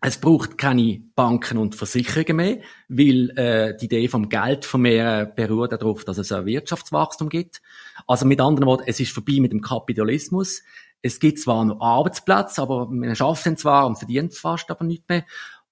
Es 0.02 0.18
braucht 0.18 0.58
keine 0.58 1.00
Banken 1.14 1.56
und 1.56 1.74
Versicherungen 1.74 2.36
mehr, 2.36 2.58
weil 2.88 3.30
äh, 3.30 3.76
die 3.78 3.86
Idee 3.86 4.08
vom 4.08 4.28
Geldvermehren 4.28 5.32
beruht 5.34 5.72
darauf, 5.72 6.04
dass 6.04 6.18
es 6.18 6.30
ein 6.32 6.44
Wirtschaftswachstum 6.44 7.30
gibt. 7.30 7.62
Also 8.06 8.26
mit 8.26 8.40
anderen 8.42 8.66
Worten, 8.66 8.84
es 8.86 9.00
ist 9.00 9.12
vorbei 9.12 9.38
mit 9.40 9.52
dem 9.52 9.62
Kapitalismus. 9.62 10.62
Es 11.02 11.20
gibt 11.20 11.38
zwar 11.38 11.64
noch 11.64 11.80
Arbeitsplätze, 11.80 12.62
aber 12.62 12.90
schafft 13.14 13.46
ihn 13.46 13.56
zwar 13.56 13.86
und 13.86 13.96
verdient 13.96 14.34
fast 14.34 14.70
aber 14.70 14.84
nicht 14.84 15.08
mehr. 15.08 15.24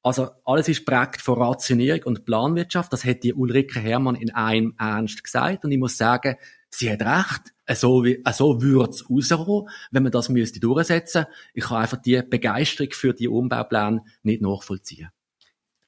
Also 0.03 0.29
alles 0.45 0.69
ist 0.69 0.85
prägt 0.85 1.23
von 1.23 1.41
Rationierung 1.41 2.03
und 2.05 2.27
Planwirtschaft. 2.27 2.93
Das 2.93 3.05
hat 3.05 3.23
die 3.25 3.33
Ulrike 3.33 3.81
Hermann 3.81 4.17
in 4.17 4.31
einem 4.35 4.75
Ernst 4.79 5.25
gesagt. 5.25 5.65
Und 5.65 5.73
ich 5.73 5.79
muss 5.79 5.97
sagen, 5.97 6.37
sie 6.69 6.93
hat 6.93 7.01
recht. 7.01 7.55
So, 7.79 8.05
so 8.33 8.61
würde 8.61 8.91
es 8.91 9.09
rauskommen, 9.09 9.71
wenn 9.91 10.03
man 10.03 10.13
das 10.13 10.29
müsste 10.29 10.61
durchsetzen. 10.61 11.25
Ich 11.55 11.65
kann 11.65 11.79
einfach 11.79 12.03
die 12.03 12.21
Begeisterung 12.21 12.93
für 12.93 13.15
die 13.15 13.29
Umbaupläne 13.29 14.05
nicht 14.23 14.43
nachvollziehen. 14.43 15.09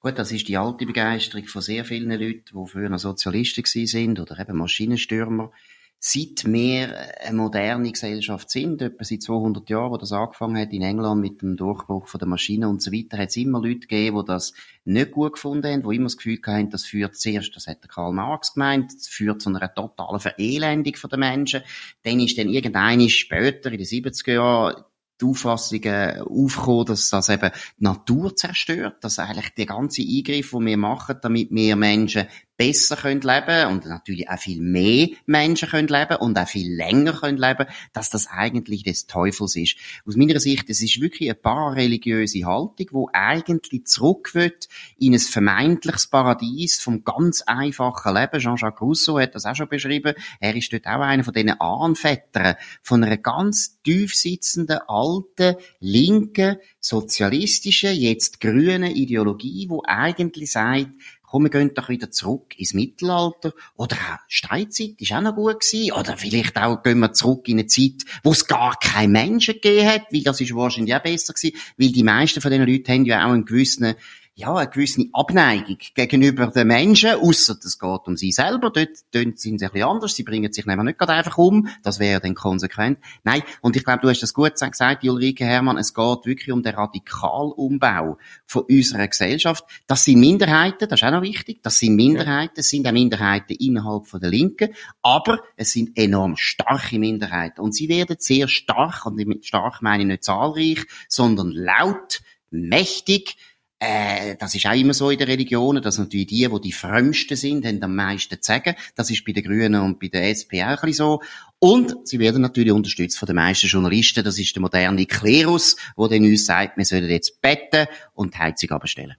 Gut, 0.01 0.19
das 0.19 0.33
ist 0.33 0.49
die 0.49 0.57
alte 0.57 0.87
Begeisterung 0.87 1.47
von 1.47 1.61
sehr 1.61 1.85
vielen 1.85 2.11
Leuten, 2.11 2.45
die 2.55 2.71
früher 2.71 2.99
Sozialisten 2.99 3.65
sind 3.65 4.19
oder 4.19 4.39
eben 4.41 4.57
Maschinenstürmer 4.57 5.53
seit 5.99 6.45
wir 6.45 6.95
eine 7.21 7.37
moderne 7.37 7.91
Gesellschaft 7.91 8.51
sind, 8.51 8.83
etwa 8.83 9.03
seit 9.03 9.23
200 9.23 9.69
Jahren, 9.71 9.91
wo 9.91 9.97
das 9.97 10.13
angefangen 10.13 10.59
hat 10.59 10.73
in 10.73 10.83
England 10.83 11.21
mit 11.21 11.43
dem 11.43 11.57
Durchbruch 11.57 12.07
von 12.07 12.19
der 12.19 12.29
Maschine 12.29 12.69
und 12.69 12.83
so 12.83 12.93
weiter, 12.93 13.19
hat 13.19 13.31
es 13.31 13.37
immer 13.37 13.61
Leute 13.61 13.81
gegeben, 13.81 14.19
die 14.21 14.27
das 14.27 14.53
nicht 14.85 15.13
gut 15.13 15.35
gefunden 15.35 15.73
haben, 15.73 15.89
die 15.89 15.97
immer 15.97 16.07
das 16.07 16.17
Gefühl 16.17 16.39
hatten, 16.47 16.71
das 16.71 16.85
führt 16.85 17.17
zuerst, 17.17 17.57
das 17.57 17.67
hat 17.67 17.89
Karl 17.89 18.13
Marx 18.13 18.55
gemeint, 18.55 18.93
das 18.95 19.09
führt 19.09 19.41
zu 19.41 19.49
einer 19.49 19.75
totalen 19.75 20.21
Verelendung 20.21 20.95
der 21.11 21.19
Menschen. 21.19 21.63
Dann 22.03 22.21
ist 22.21 22.39
dann 22.39 22.51
irgendeine 22.51 23.09
später, 23.09 23.73
in 23.73 23.79
den 23.79 23.87
70er 23.87 24.33
Jahren, 24.33 24.85
die 25.21 25.25
Auffassungen 25.25 26.21
aufgekommen, 26.21 26.87
dass 26.87 27.09
das 27.09 27.29
eben 27.29 27.51
die 27.79 27.85
Natur 27.85 28.37
zerstört, 28.37 29.03
dass 29.03 29.19
eigentlich 29.19 29.55
der 29.55 29.67
ganze 29.67 30.03
Eingriff, 30.03 30.51
den 30.51 30.67
wir 30.67 30.77
machen, 30.77 31.17
damit 31.23 31.51
wir 31.51 31.77
Menschen 31.77 32.27
besser 32.57 32.97
können 32.97 33.21
leben 33.21 33.69
und 33.71 33.87
natürlich 33.87 34.29
auch 34.29 34.39
viel 34.39 34.61
mehr 34.61 35.09
Menschen 35.27 35.69
können 35.69 35.89
leben 35.89 36.17
und 36.17 36.39
auch 36.39 36.49
viel 36.49 36.75
länger 36.75 37.13
können 37.13 37.39
leben, 37.39 37.67
dass 37.93 38.11
das 38.11 38.27
eigentlich 38.29 38.83
des 38.83 39.07
Teufels 39.07 39.57
ist. 39.57 39.77
Aus 40.07 40.17
meiner 40.17 40.41
Sicht, 40.41 40.71
es 40.71 40.81
ist 40.81 41.01
wirklich 41.01 41.29
eine 41.29 41.35
parareligiöse 41.35 42.45
Haltung, 42.47 42.87
wo 42.93 43.11
eigentlich 43.13 43.87
zurück 43.87 44.35
wird 44.35 44.69
in 44.99 45.15
ein 45.15 45.21
vermeintliches 45.21 46.07
Paradies 46.07 46.81
vom 46.81 47.05
ganz 47.05 47.43
einfachen 47.43 48.15
Leben. 48.15 48.41
Jean-Jacques 48.41 48.81
Rousseau 48.81 49.19
hat 49.19 49.35
das 49.35 49.45
auch 49.45 49.55
schon 49.55 49.69
beschrieben. 49.69 50.15
Er 50.41 50.57
ist 50.57 50.73
dort 50.73 50.87
auch 50.87 51.01
einer 51.01 51.25
von 51.25 51.35
diesen 51.35 51.61
Ahnvätern 51.61 52.57
von 52.83 53.05
einer 53.05 53.19
ganz 53.19 53.83
tief 53.83 54.15
sitzenden, 54.15 54.79
alten, 54.87 55.57
linken, 55.81 56.57
sozialistischen, 56.81 57.95
jetzt 57.95 58.41
grünen 58.41 58.93
Ideologie, 58.93 59.67
wo 59.69 59.83
eigentlich 59.85 60.53
sagt, 60.53 60.89
komm, 61.37 61.45
wir 61.45 61.51
gehen 61.51 61.75
doch 61.75 61.91
wieder 61.91 62.11
zurück 62.11 62.59
ins 62.59 62.73
Mittelalter. 62.73 63.53
Oder 63.77 63.97
auch 63.97 64.19
Steinzeit 64.27 64.95
ist 64.99 65.13
auch 65.13 65.21
noch 65.21 65.35
gut 65.35 65.61
gewesen. 65.61 65.93
Oder 65.93 66.17
vielleicht 66.17 66.57
auch 66.57 66.83
gehen 66.83 66.99
wir 66.99 67.13
zurück 67.13 67.47
in 67.49 67.59
eine 67.59 67.67
Zeit, 67.67 68.05
wo 68.23 68.33
es 68.33 68.47
gar 68.47 68.79
keine 68.79 69.13
Menschen 69.13 69.55
gegeben 69.55 69.87
hat, 69.87 70.07
weil 70.13 70.23
das 70.23 70.41
ist 70.41 70.55
wahrscheinlich 70.55 70.95
auch 70.95 71.03
besser 71.03 71.35
gewesen, 71.35 71.57
weil 71.77 71.93
die 71.93 72.03
meisten 72.03 72.41
von 72.41 72.51
diesen 72.51 72.67
Leuten 72.67 72.91
haben 72.91 73.05
ja 73.05 73.27
auch 73.27 73.33
einen 73.33 73.45
gewissen 73.45 73.95
ja, 74.39 74.55
eine 74.55 74.69
gewisse 74.69 75.07
Abneigung 75.15 75.79
gegenüber 75.95 76.49
den 76.49 76.67
Menschen, 76.67 77.15
außer 77.15 77.57
es 77.65 77.79
geht 77.79 78.01
um 78.07 78.19
sie 78.19 78.33
selber. 78.33 78.71
Dort, 78.71 78.99
sind 79.11 79.39
sie 79.41 79.53
ein 79.53 79.57
bisschen 79.57 79.83
anders. 79.83 80.15
Sie 80.15 80.25
bringen 80.25 80.53
sich 80.53 80.67
nämlich 80.67 80.85
nicht 80.85 80.99
gerade 80.99 81.15
einfach 81.15 81.39
um. 81.39 81.69
Das 81.83 81.99
wäre 82.01 82.21
dann 82.21 82.35
konsequent. 82.35 82.99
Nein, 83.25 83.43
und 83.63 83.77
ich 83.77 83.85
glaube, 83.85 84.01
du 84.03 84.11
hast 84.11 84.23
das 84.23 84.35
gut 84.35 84.53
gesagt, 84.53 85.05
Ulrike 85.05 85.47
Hermann. 85.47 85.79
Es 85.79 85.95
geht 85.95 86.27
wirklich 86.27 86.53
um 86.53 86.63
den 86.63 86.75
Radikalumbau 86.75 88.19
von 88.45 88.63
unserer 88.69 89.09
Gesellschaft. 89.09 89.65
Das 89.87 90.05
sind 90.05 90.21
Minderheiten, 90.21 90.87
das 90.87 91.01
ist 91.01 91.07
auch 91.07 91.13
noch 91.13 91.23
wichtig. 91.23 91.63
Das 91.63 91.79
sind 91.79 91.97
Minderheiten, 91.97 92.61
es 92.61 92.69
sind 92.69 92.87
auch 92.87 92.93
Minderheiten 92.93 93.55
innerhalb 93.55 94.07
von 94.07 94.21
der 94.21 94.29
Linken. 94.29 94.75
Aber 95.01 95.41
es 95.57 95.73
sind 95.73 95.97
enorm 95.97 96.37
starke 96.37 96.99
Minderheiten. 96.99 97.63
Und 97.63 97.75
sie 97.75 97.89
werden 97.89 98.17
sehr 98.19 98.49
stark, 98.49 99.07
und 99.07 99.17
mit 99.17 99.47
stark 99.47 99.81
meine 99.81 100.03
ich 100.03 100.09
nicht 100.09 100.25
zahlreich, 100.25 100.85
sondern 101.09 101.53
laut, 101.53 102.21
mächtig, 102.51 103.37
äh, 103.79 104.37
das 104.37 104.55
ist 104.55 104.67
auch 104.67 104.75
immer 104.75 104.95
so 104.95 105.11
in 105.11 105.19
den 105.19 105.29
Religionen, 105.29 105.83
dass 105.83 105.99
natürlich 105.99 106.29
die, 106.29 106.49
die 106.49 106.61
die 106.61 106.73
Frömmsten 106.73 107.37
sind, 107.37 107.67
haben 107.67 107.83
am 107.83 107.95
meisten 107.95 108.41
zu 108.41 108.53
sagen. 108.53 108.75
Das 108.95 109.11
ist 109.11 109.25
bei 109.25 109.33
den 109.33 109.45
Grünen 109.45 109.83
und 109.83 110.01
bei 110.01 110.09
der 110.09 110.31
SP 110.33 110.65
auch 110.65 110.69
ein 110.69 110.77
bisschen 110.77 110.95
so. 110.95 111.23
Und 111.59 112.09
sie 112.09 112.19
werden 112.19 112.41
natürlich 112.41 112.73
unterstützt 112.73 113.19
von 113.19 113.27
den 113.27 113.37
meisten 113.37 113.67
Journalisten. 113.67 114.25
Das 114.25 114.39
ist 114.39 114.55
der 114.55 114.63
moderne 114.63 115.05
Klerus, 115.05 115.77
der 115.99 116.09
dann 116.09 116.25
uns 116.25 116.47
sagt, 116.47 116.79
wir 116.79 116.85
sollen 116.85 117.11
jetzt 117.11 117.41
betten 117.43 117.87
und 118.15 118.35
die 118.35 118.39
Heizung 118.39 118.71
abstellen. 118.71 119.17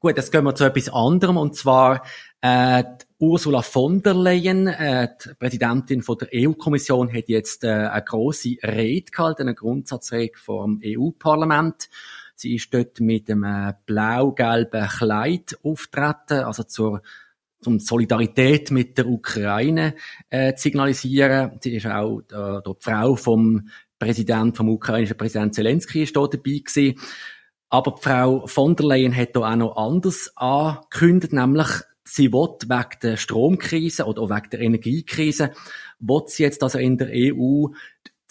Gut, 0.00 0.16
jetzt 0.16 0.30
gehen 0.30 0.44
wir 0.44 0.54
zu 0.54 0.64
etwas 0.64 0.88
anderem, 0.90 1.36
und 1.36 1.56
zwar 1.56 2.04
äh, 2.40 2.84
Ursula 3.18 3.62
von 3.62 4.00
der 4.00 4.14
Leyen, 4.14 4.68
äh, 4.68 5.08
die 5.24 5.34
Präsidentin 5.34 6.02
von 6.02 6.18
der 6.18 6.28
EU-Kommission, 6.32 7.12
hat 7.12 7.28
jetzt 7.28 7.64
äh, 7.64 7.68
eine 7.68 8.04
große 8.04 8.58
Rede 8.62 9.10
gehalten, 9.10 9.42
eine 9.42 9.56
Grundsatzrede 9.56 10.38
vor 10.38 10.64
dem 10.66 10.80
EU-Parlament. 10.84 11.90
Sie 12.40 12.54
ist 12.54 12.72
dort 12.72 13.00
mit 13.00 13.28
einem 13.28 13.74
blau-gelben 13.84 14.86
Kleid 14.86 15.58
auftreten, 15.64 16.44
also 16.44 16.62
zur 16.62 17.02
um 17.66 17.80
Solidarität 17.80 18.70
mit 18.70 18.96
der 18.96 19.08
Ukraine 19.08 19.96
äh, 20.30 20.54
zu 20.54 20.62
signalisieren. 20.62 21.58
Sie 21.60 21.74
ist 21.74 21.86
auch 21.86 22.20
äh, 22.20 22.60
die 22.64 22.72
Frau 22.78 23.16
vom 23.16 23.68
Präsident, 23.98 24.56
vom 24.56 24.68
ukrainischen 24.68 25.16
Präsident 25.16 25.56
Zelensky 25.56 26.04
ist 26.04 26.14
dort 26.14 26.34
dabei 26.34 26.62
gewesen. 26.64 27.00
Aber 27.70 27.96
die 27.96 28.02
Frau 28.02 28.46
von 28.46 28.76
der 28.76 28.86
Leyen 28.86 29.16
hat 29.16 29.34
da 29.34 29.40
auch 29.40 29.56
noch 29.56 29.76
anders 29.76 30.30
angekündigt, 30.36 31.32
nämlich 31.32 31.66
sie 32.04 32.32
will 32.32 32.56
wegen 32.68 33.00
der 33.02 33.16
Stromkrise 33.16 34.04
oder 34.04 34.22
auch 34.22 34.30
wegen 34.30 34.50
der 34.50 34.60
Energiekrise, 34.60 35.50
will 35.98 36.22
sie 36.26 36.44
jetzt 36.44 36.62
also 36.62 36.78
in 36.78 36.96
der 36.96 37.08
EU 37.12 37.66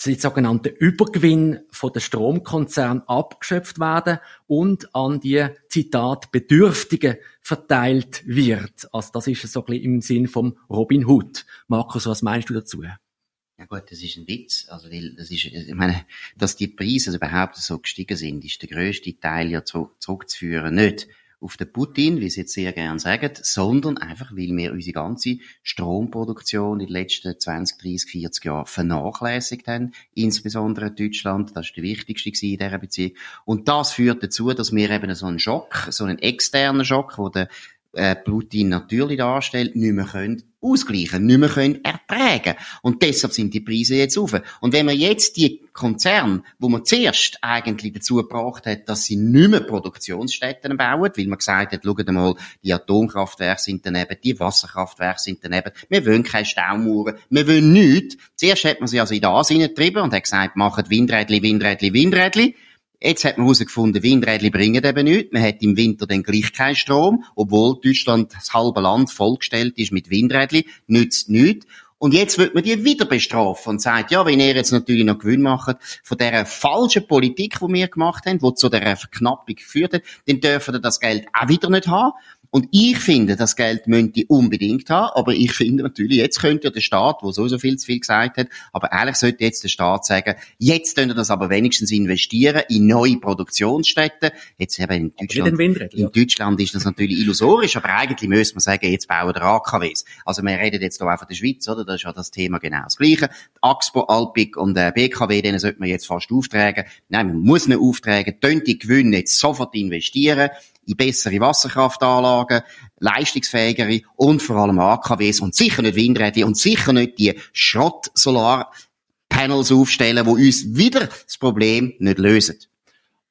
die 0.05 0.13
sogenannten 0.15 0.75
Übergewinn 0.75 1.59
von 1.71 1.91
den 1.91 2.01
Stromkonzernen 2.01 3.03
abgeschöpft 3.07 3.79
werden 3.79 4.19
und 4.45 4.93
an 4.95 5.19
die, 5.19 5.47
Zitat, 5.69 6.31
Bedürftigen 6.31 7.17
verteilt 7.41 8.23
wird. 8.25 8.87
Also 8.91 9.09
das 9.13 9.27
ist 9.27 9.41
so 9.51 9.61
ein 9.61 9.65
bisschen 9.65 9.83
im 9.83 10.01
Sinn 10.01 10.27
vom 10.27 10.57
Robin 10.69 11.05
Hood. 11.05 11.45
Markus, 11.67 12.05
was 12.05 12.21
meinst 12.21 12.49
du 12.49 12.53
dazu? 12.53 12.83
Ja 12.83 13.65
gut, 13.65 13.83
das 13.89 14.03
ist 14.03 14.17
ein 14.17 14.27
Witz. 14.27 14.67
Also, 14.69 14.91
weil 14.91 15.15
das 15.15 15.31
ist, 15.31 15.45
ich 15.45 15.73
meine, 15.73 16.05
dass 16.37 16.55
die 16.55 16.67
Preise 16.67 17.15
überhaupt 17.15 17.55
so 17.55 17.79
gestiegen 17.79 18.15
sind, 18.15 18.45
ist 18.45 18.61
der 18.61 18.69
größte 18.69 19.19
Teil 19.19 19.49
ja 19.49 19.63
zurückzuführen. 19.65 20.75
Nicht 20.75 21.07
auf 21.39 21.55
den 21.57 21.71
Putin, 21.71 22.19
wie 22.19 22.29
sie 22.29 22.41
jetzt 22.41 22.53
sehr 22.53 22.73
gern 22.73 22.99
sagen, 22.99 23.31
sondern 23.41 23.97
einfach, 23.97 24.31
weil 24.31 24.55
wir 24.55 24.71
unsere 24.71 24.93
ganze 24.93 25.37
Stromproduktion 25.61 26.79
in 26.79 26.87
den 26.87 26.93
letzten 26.93 27.39
20, 27.39 27.77
30, 27.77 28.11
40 28.11 28.45
Jahren 28.45 28.65
vernachlässigt 28.65 29.67
haben, 29.67 29.91
insbesondere 30.15 30.87
in 30.87 30.95
Deutschland. 30.95 31.55
Das 31.55 31.67
ist 31.67 31.75
der 31.75 31.83
wichtigste 31.83 32.29
in 32.29 32.57
dieser 32.57 32.77
Beziehung. 32.79 33.11
Und 33.45 33.67
das 33.67 33.93
führt 33.93 34.23
dazu, 34.23 34.51
dass 34.53 34.73
wir 34.73 34.89
eben 34.89 35.13
so 35.13 35.27
einen 35.27 35.39
Schock, 35.39 35.87
so 35.91 36.05
einen 36.05 36.19
externen 36.19 36.85
Schock, 36.85 37.17
wo 37.17 37.29
der 37.29 37.49
äh, 37.93 38.15
Putin 38.15 38.69
natürlich 38.69 39.17
darstellt, 39.17 39.75
nicht 39.75 39.93
mehr 39.93 40.05
können 40.05 40.43
ausgleichen, 40.59 41.25
nicht 41.25 41.37
mehr 41.37 41.49
können 41.49 41.83
ertragen. 41.83 42.55
Und 42.81 43.01
deshalb 43.01 43.33
sind 43.33 43.53
die 43.53 43.59
Preise 43.59 43.95
jetzt 43.95 44.17
auf. 44.17 44.39
Und 44.59 44.73
wenn 44.73 44.85
man 44.85 44.97
jetzt 44.97 45.37
die 45.37 45.61
Konzerne, 45.71 46.41
wo 46.57 46.69
man 46.69 46.83
zuerst 46.83 47.37
eigentlich 47.41 47.93
dazu 47.93 48.15
gebracht 48.15 48.65
hat, 48.65 48.89
dass 48.89 49.05
sie 49.05 49.15
nicht 49.15 49.49
mehr 49.49 49.59
Produktionsstätten 49.59 50.75
bauen, 50.75 51.11
weil 51.15 51.27
man 51.27 51.37
gesagt 51.37 51.73
hat, 51.73 51.81
schaut 51.83 52.11
mal, 52.11 52.35
die 52.63 52.73
Atomkraftwerke 52.73 53.61
sind 53.61 53.85
daneben, 53.85 54.17
die 54.23 54.39
Wasserkraftwerke 54.39 55.19
sind 55.19 55.39
daneben, 55.43 55.71
wir 55.89 56.05
wollen 56.05 56.23
keine 56.23 56.45
Staumauern, 56.45 57.17
wir 57.29 57.47
wollen 57.47 57.71
nichts. 57.71 58.17
Zuerst 58.35 58.65
hat 58.65 58.79
man 58.79 58.87
sie 58.87 58.99
also 58.99 59.13
in 59.13 59.21
das 59.21 59.47
hineingetrieben 59.49 60.01
und 60.01 60.13
hat 60.13 60.23
gesagt, 60.23 60.55
macht 60.55 60.89
Windrädli, 60.89 61.43
Windrädli, 61.43 61.93
Windrädli. 61.93 62.55
Jetzt 62.99 63.25
hat 63.25 63.37
man 63.37 63.45
herausgefunden, 63.45 64.01
Windräder 64.01 64.49
bringen 64.49 64.83
eben 64.83 65.03
nichts. 65.03 65.31
Man 65.31 65.43
hat 65.43 65.61
im 65.61 65.77
Winter 65.77 66.07
dann 66.07 66.23
gleich 66.23 66.51
keinen 66.51 66.75
Strom, 66.75 67.23
obwohl 67.35 67.79
Deutschland 67.79 68.33
das 68.33 68.53
halbe 68.55 68.81
Land 68.81 69.11
vollgestellt 69.11 69.77
ist 69.77 69.91
mit 69.91 70.09
Windrädern, 70.09 70.63
nützt 70.87 71.29
nichts. 71.29 71.67
Und 71.99 72.13
jetzt 72.13 72.37
wird 72.37 72.53
man 72.53 72.63
die 72.63 72.83
wieder 72.83 73.05
bestrafen 73.05 73.71
und 73.71 73.81
sagt, 73.81 74.11
ja, 74.11 74.23
wenn 74.25 74.39
ihr 74.39 74.55
jetzt 74.55 74.71
natürlich 74.71 75.03
noch 75.03 75.17
Gewinn 75.17 75.41
macht 75.41 75.77
von 76.03 76.17
dieser 76.17 76.45
falschen 76.45 77.07
Politik, 77.07 77.59
die 77.59 77.73
wir 77.73 77.87
gemacht 77.87 78.25
haben, 78.27 78.37
die 78.37 78.53
zu 78.53 78.69
dieser 78.69 78.95
Verknappung 78.95 79.55
geführt 79.55 79.93
hat, 79.93 80.03
dann 80.27 80.39
dürfen 80.39 80.75
ihr 80.75 80.79
das 80.79 80.99
Geld 80.99 81.27
auch 81.33 81.47
wieder 81.47 81.69
nicht 81.71 81.87
haben. 81.87 82.13
Und 82.51 82.67
ich 82.71 82.97
finde, 82.97 83.35
das 83.35 83.55
Geld 83.55 83.87
müsste 83.87 84.25
unbedingt 84.27 84.89
haben, 84.89 85.11
aber 85.15 85.33
ich 85.33 85.53
finde 85.53 85.83
natürlich, 85.83 86.17
jetzt 86.17 86.39
könnte 86.39 86.67
ja 86.67 86.69
der 86.71 86.81
Staat, 86.81 87.21
der 87.21 87.31
sowieso 87.31 87.59
viel 87.59 87.77
zu 87.77 87.85
viel 87.85 87.99
gesagt 87.99 88.37
hat, 88.37 88.47
aber 88.71 88.91
ehrlich 88.91 89.15
sollte 89.15 89.43
jetzt 89.43 89.63
der 89.63 89.69
Staat 89.69 90.05
sagen, 90.05 90.35
jetzt 90.57 90.95
könnt 90.95 91.11
ihr 91.11 91.15
das 91.15 91.29
aber 91.29 91.49
wenigstens 91.49 91.91
investieren 91.91 92.63
in 92.69 92.87
neue 92.87 93.17
Produktionsstätten. 93.17 94.31
Jetzt 94.57 94.79
eben 94.79 95.13
in 95.17 95.27
Deutschland, 95.27 95.93
in 95.93 96.11
Deutschland 96.11 96.61
ist 96.61 96.75
das 96.75 96.85
natürlich 96.85 97.19
illusorisch, 97.19 97.75
aber 97.75 97.89
eigentlich 97.89 98.29
müsste 98.29 98.55
man 98.55 98.61
sagen, 98.61 98.91
jetzt 98.91 99.07
bauen 99.07 99.33
wir 99.33 99.41
AKWs. 99.41 100.05
Also 100.25 100.41
wir 100.43 100.57
reden 100.57 100.81
jetzt 100.81 100.97
hier 100.97 101.07
auch 101.07 101.17
von 101.17 101.27
der 101.27 101.35
Schweiz, 101.35 101.67
oder? 101.67 101.85
Das 101.85 101.95
ist 101.95 102.03
ja 102.03 102.13
das 102.13 102.31
Thema 102.31 102.59
genau 102.59 102.83
das 102.83 102.97
Gleiche. 102.97 103.27
Die 103.29 103.57
Axpo, 103.61 104.01
Alpic 104.01 104.59
und 104.59 104.77
äh, 104.77 104.91
BKW, 104.93 105.41
denen 105.41 105.59
sollte 105.59 105.79
man 105.79 105.89
jetzt 105.89 106.07
fast 106.07 106.31
auftragen. 106.31 106.85
Nein, 107.09 107.27
man 107.27 107.39
muss 107.39 107.67
nicht 107.67 107.79
auftragen, 107.79 108.35
könnt 108.41 108.67
die 108.67 108.79
Gewinne 108.79 109.17
jetzt 109.17 109.37
sofort 109.37 109.75
investieren 109.75 110.49
in 110.87 110.95
bessere 110.95 111.39
Wasserkraftanlagen, 111.39 112.61
leistungsfähigere 112.99 114.01
und 114.15 114.41
vor 114.41 114.55
allem 114.57 114.79
AKWs 114.79 115.41
und 115.41 115.53
sicher 115.53 115.83
nicht 115.83 115.95
Windräder 115.95 116.47
und 116.47 116.57
sicher 116.57 116.93
nicht 116.93 117.19
die 117.19 117.35
Schrott-Solarpanels 117.53 119.71
aufstellen, 119.71 120.25
die 120.25 120.31
uns 120.31 120.75
wieder 120.75 121.09
das 121.25 121.37
Problem 121.37 121.93
nicht 121.99 122.17
lösen. 122.17 122.57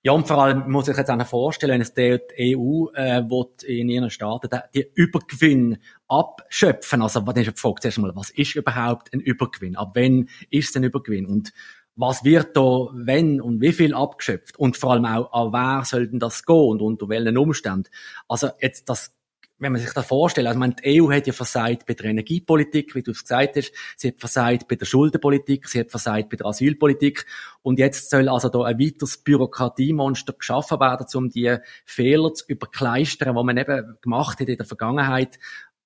Ja, 0.07 0.13
und 0.13 0.29
vor 0.29 0.39
allem 0.39 0.71
muss 0.71 0.87
ich 0.87 0.97
jetzt 0.97 1.11
auch 1.11 1.27
vorstellen, 1.27 1.73
wenn 1.73 1.81
es 1.81 1.93
die 1.93 2.21
EU 2.57 2.87
äh, 2.95 3.25
in 3.67 3.89
ihren 3.89 4.09
Staaten 4.09 4.49
die 4.73 4.87
Übergewinn 4.95 5.79
abschöpfen. 6.07 7.03
Also, 7.03 7.27
was 7.27 7.37
ist 7.37 7.49
die 7.49 7.61
Frage 7.61 7.81
zuerst 7.81 7.99
mal, 7.99 8.15
was 8.15 8.31
ist 8.31 8.55
überhaupt 8.55 9.13
ein 9.13 9.19
Übergewinn? 9.19 9.75
Ab 9.75 9.97
wann 9.97 10.29
ist 10.49 10.71
es 10.71 10.77
ein 10.77 10.85
Übergewinn? 10.85 11.27
Und 11.27 11.53
was 11.97 12.25
wird 12.25 12.57
da, 12.57 12.89
wenn 12.93 13.41
und 13.41 13.61
wie 13.61 13.73
viel 13.73 13.95
abgeschöpft? 13.95 14.59
Und 14.59 14.77
vor 14.77 14.93
allem 14.93 15.07
auch, 15.07 15.33
an 15.33 15.53
wer 15.53 15.85
soll 15.85 16.09
denn 16.09 16.19
das 16.19 16.45
gehen 16.45 16.57
und 16.57 16.83
unter 16.83 17.09
welchen 17.09 17.39
Umständen? 17.39 17.89
Also, 18.29 18.51
jetzt 18.61 18.89
das 18.89 19.17
wenn 19.59 19.73
man 19.73 19.81
sich 19.81 19.93
das 19.93 20.07
vorstellt, 20.07 20.47
also 20.47 20.59
meine, 20.59 20.75
die 20.75 21.01
EU 21.01 21.11
hat 21.11 21.27
ja 21.27 21.33
versagt 21.33 21.87
bei 21.87 21.95
der 21.95 22.07
Energiepolitik, 22.07 22.95
wie 22.95 23.03
du 23.03 23.13
es 23.13 23.23
gesagt 23.23 23.57
hast, 23.57 23.73
sie 23.97 24.09
hat 24.09 24.21
versagt 24.21 24.69
bei 24.69 24.77
der 24.77 24.85
Schuldenpolitik, 24.85 25.67
sie 25.69 25.81
hat 25.81 25.91
versagt 25.91 26.29
bei 26.29 26.37
der 26.37 26.47
Asylpolitik 26.47 27.27
und 27.63 27.79
jetzt 27.79 28.11
soll 28.11 28.29
also 28.29 28.49
da 28.49 28.65
ein 28.65 28.79
weiteres 28.79 29.17
Bürokratiemonster 29.17 30.35
geschaffen 30.35 30.79
werden, 30.79 31.07
um 31.15 31.31
die 31.31 31.57
Fehler 31.87 32.35
zu 32.35 32.45
überkleistern, 32.49 33.35
die 33.35 33.43
man 33.45 33.57
eben 33.57 33.97
gemacht 34.03 34.41
hat 34.41 34.49
in 34.49 34.59
der 34.59 34.67
Vergangenheit. 34.67 35.39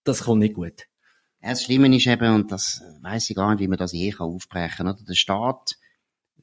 Das 0.02 0.25
kommt 0.25 0.40
nicht 0.40 0.55
gut. 0.55 0.87
Das 1.40 1.62
Schlimme 1.62 1.95
ist 1.95 2.07
eben, 2.07 2.35
und 2.35 2.52
das 2.52 2.83
weiß 3.02 3.31
ich 3.31 3.37
gar 3.37 3.52
nicht, 3.52 3.61
wie 3.61 3.69
man 3.69 3.79
das 3.79 3.93
je 3.93 4.14
aufbrechen 4.19 4.87
kann, 4.87 4.88
oder? 4.88 5.05
Der 5.05 5.14
Staat, 5.14 5.76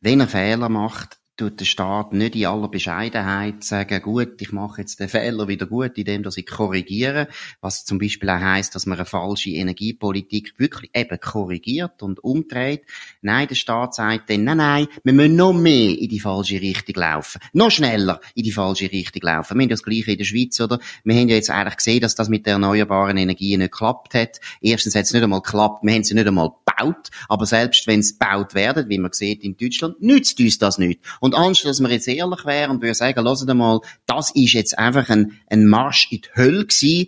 wenn 0.01 0.20
er 0.20 0.27
Fehler 0.27 0.70
macht, 0.70 1.20
tut 1.38 1.60
der 1.60 1.65
Staat 1.65 2.13
nicht 2.13 2.36
in 2.36 2.48
aller 2.48 2.67
Bescheidenheit 2.67 3.63
sagen, 3.63 4.01
gut, 4.01 4.41
ich 4.41 4.51
mache 4.51 4.82
jetzt 4.82 5.00
den 5.00 5.08
Fehler 5.08 5.48
wieder 5.48 5.67
gut, 5.67 5.98
indem 5.98 6.24
dass 6.24 6.36
ich 6.38 6.48
korrigiere, 6.48 7.27
was 7.62 7.86
zum 7.86 8.00
Beispiel 8.00 8.29
auch 8.29 8.39
heisst, 8.39 8.74
dass 8.74 8.88
man 8.88 8.98
eine 8.98 9.06
falsche 9.06 9.51
Energiepolitik 9.51 10.56
wirklich 10.58 10.91
eben 10.96 11.20
korrigiert 11.20 12.01
und 12.01 12.24
umdreht. 12.24 12.82
Nein, 13.22 13.48
der 13.48 13.56
Staat 13.56 13.94
sagt 13.94 14.32
dann, 14.32 14.44
nein, 14.44 14.58
nein, 14.58 14.88
wir 15.03 15.13
müssen 15.13 15.36
noch 15.36 15.53
mehr 15.53 15.98
in 15.98 16.10
die 16.10 16.20
falsche 16.20 16.60
Richtung 16.60 16.96
laufen, 16.96 17.39
noch 17.53 17.72
schneller 17.72 18.20
in 18.34 18.44
die 18.44 18.51
falsche 18.51 18.91
Richtung 18.91 19.22
laufen. 19.22 19.58
Wir 19.58 19.63
haben 19.63 19.70
das 19.70 19.84
Gleiche 19.84 20.12
in 20.12 20.17
der 20.17 20.25
Schweiz, 20.25 20.60
oder? 20.60 20.79
Wir 21.03 21.15
haben 21.15 21.29
ja 21.29 21.36
jetzt 21.36 21.51
eigentlich 21.51 21.77
gesehen, 21.77 22.01
dass 22.01 22.15
das 22.15 22.29
mit 22.29 22.48
der 22.48 22.53
erneuerbaren 22.53 23.17
Energie 23.17 23.56
nicht 23.58 23.72
geklappt 23.72 24.15
hat. 24.15 24.41
Erstens 24.60 24.96
hat 24.96 25.03
es 25.03 25.13
nicht 25.13 25.24
einmal 25.24 25.41
geklappt, 25.41 25.84
wir 25.84 25.94
haben 25.94 26.03
sie 26.03 26.15
nicht 26.15 26.27
einmal 26.27 26.50
gebaut, 26.50 27.12
aber 27.29 27.46
selbst 27.46 27.86
wenn 27.86 28.00
es 28.00 28.17
gebaut 28.17 28.56
werden, 28.56 28.89
wie 28.89 28.98
man 28.98 29.13
sieht 29.13 29.44
in 29.44 29.56
Deutschland, 29.56 30.01
nützt 30.01 30.39
uns 30.39 30.58
das 30.58 30.79
nicht. 30.79 31.00
Und 31.20 31.26
anstatt 31.36 31.69
dass 31.69 31.79
wir 31.79 31.89
jetzt 31.89 32.07
ehrlich 32.07 32.46
wären 32.46 32.72
und 32.72 32.81
würden 32.81 32.93
sagen, 32.93 33.24
lasst 33.24 33.48
mal, 33.48 33.81
das 34.05 34.31
ist 34.31 34.53
jetzt 34.53 34.77
einfach 34.77 35.10
ein, 35.10 35.39
ein 35.50 35.65
Marsch 35.67 36.07
in 36.12 36.22
die 36.22 36.29
Hölle 36.36 36.65
gewesen, 36.65 37.07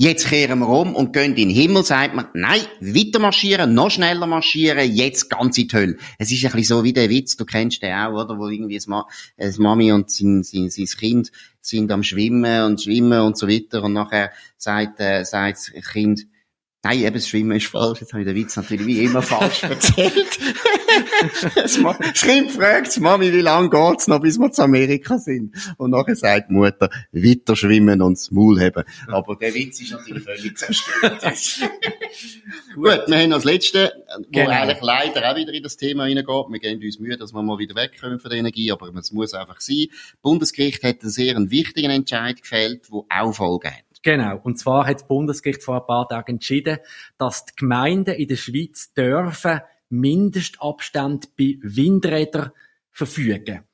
Jetzt 0.00 0.28
kehren 0.28 0.60
wir 0.60 0.68
um 0.68 0.94
und 0.94 1.12
gehen 1.12 1.34
in 1.34 1.48
den 1.48 1.50
Himmel, 1.50 1.82
sagt 1.82 2.14
man, 2.14 2.28
nein, 2.32 2.60
weiter 2.80 3.18
marschieren, 3.18 3.74
noch 3.74 3.90
schneller 3.90 4.28
marschieren, 4.28 4.94
jetzt 4.94 5.28
ganz 5.28 5.58
in 5.58 5.66
die 5.66 5.76
Hölle. 5.76 5.96
Es 6.18 6.30
ist 6.30 6.44
ein 6.44 6.52
bisschen 6.52 6.76
so 6.76 6.84
wie 6.84 6.92
der 6.92 7.10
Witz, 7.10 7.36
du 7.36 7.44
kennst 7.44 7.82
den 7.82 7.92
auch, 7.94 8.12
oder? 8.12 8.38
Wo 8.38 8.46
irgendwie 8.46 8.76
das, 8.76 8.86
Ma 8.86 9.08
das 9.36 9.58
Mami 9.58 9.90
und 9.90 10.08
sein, 10.08 10.44
sein, 10.44 10.70
sein 10.70 10.86
Kind 10.86 11.32
sind 11.60 11.90
am 11.90 12.04
Schwimmen 12.04 12.62
und 12.62 12.80
Schwimmen 12.80 13.22
und 13.22 13.36
so 13.36 13.48
weiter 13.48 13.82
und 13.82 13.92
nachher 13.92 14.30
sagt, 14.56 15.00
äh, 15.00 15.24
sagt 15.24 15.72
das 15.74 15.88
Kind, 15.88 16.28
Nein, 16.84 17.00
eben, 17.00 17.14
das 17.14 17.28
Schwimmen 17.28 17.56
ist 17.56 17.66
falsch. 17.66 18.00
Jetzt 18.00 18.12
habe 18.12 18.22
ich 18.22 18.28
den 18.28 18.36
Witz 18.36 18.54
natürlich 18.54 18.86
wie 18.86 19.02
immer 19.02 19.20
falsch 19.20 19.62
erzählt. 19.64 20.38
das 21.54 22.20
Kind 22.20 22.50
fragt 22.50 23.00
Mami, 23.00 23.32
wie 23.32 23.40
lange 23.40 23.70
geht's 23.70 24.06
noch, 24.08 24.20
bis 24.20 24.38
wir 24.38 24.50
zu 24.50 24.62
Amerika 24.62 25.18
sind? 25.18 25.54
Und 25.76 25.90
nachher 25.90 26.16
sagt 26.16 26.50
die 26.50 26.54
Mutter, 26.54 26.90
weiter 27.12 27.56
schwimmen 27.56 28.02
und 28.02 28.18
das 28.18 28.30
Maul 28.30 28.60
haben. 28.60 28.84
Aber 29.08 29.36
der 29.36 29.54
Witz 29.54 29.80
ist 29.80 29.92
natürlich 29.92 30.24
völlig 30.24 30.56
zerstört. 30.56 31.22
Gut, 32.74 33.02
wir 33.06 33.18
haben 33.18 33.32
als 33.32 33.44
Letzte, 33.44 33.92
wo 34.16 34.24
genau. 34.30 34.50
eigentlich 34.50 34.80
leider 34.82 35.30
auch 35.30 35.36
wieder 35.36 35.52
in 35.52 35.62
das 35.62 35.76
Thema 35.76 36.04
reingeht. 36.04 36.26
Wir 36.26 36.58
geben 36.60 36.82
uns 36.82 36.98
Mühe, 36.98 37.16
dass 37.16 37.32
wir 37.32 37.42
mal 37.42 37.58
wieder 37.58 37.74
wegkommen 37.74 38.20
von 38.20 38.30
der 38.30 38.38
Energie, 38.38 38.70
aber 38.72 38.88
es 38.94 39.12
muss 39.12 39.34
einfach 39.34 39.60
sein. 39.60 39.86
Das 39.88 40.20
Bundesgericht 40.22 40.82
hat 40.84 41.02
einen 41.02 41.10
sehr 41.10 41.36
wichtigen 41.50 41.90
Entscheid 41.90 42.40
gefällt, 42.40 42.88
der 42.92 43.02
auch 43.08 43.32
Folgen 43.32 43.70
hat. 43.70 43.84
Genau. 44.02 44.40
Und 44.42 44.58
zwar 44.58 44.86
hat 44.86 45.00
das 45.00 45.08
Bundesgericht 45.08 45.62
vor 45.62 45.80
ein 45.80 45.86
paar 45.86 46.08
Tagen 46.08 46.32
entschieden, 46.32 46.78
dass 47.18 47.44
die 47.46 47.52
Gemeinden 47.56 48.14
in 48.14 48.28
der 48.28 48.36
Schweiz 48.36 48.92
dürfen 48.92 49.60
Mindestabstand 49.90 51.36
bei 51.36 51.58
Windrädern 51.62 52.50
verfügen. 52.90 53.64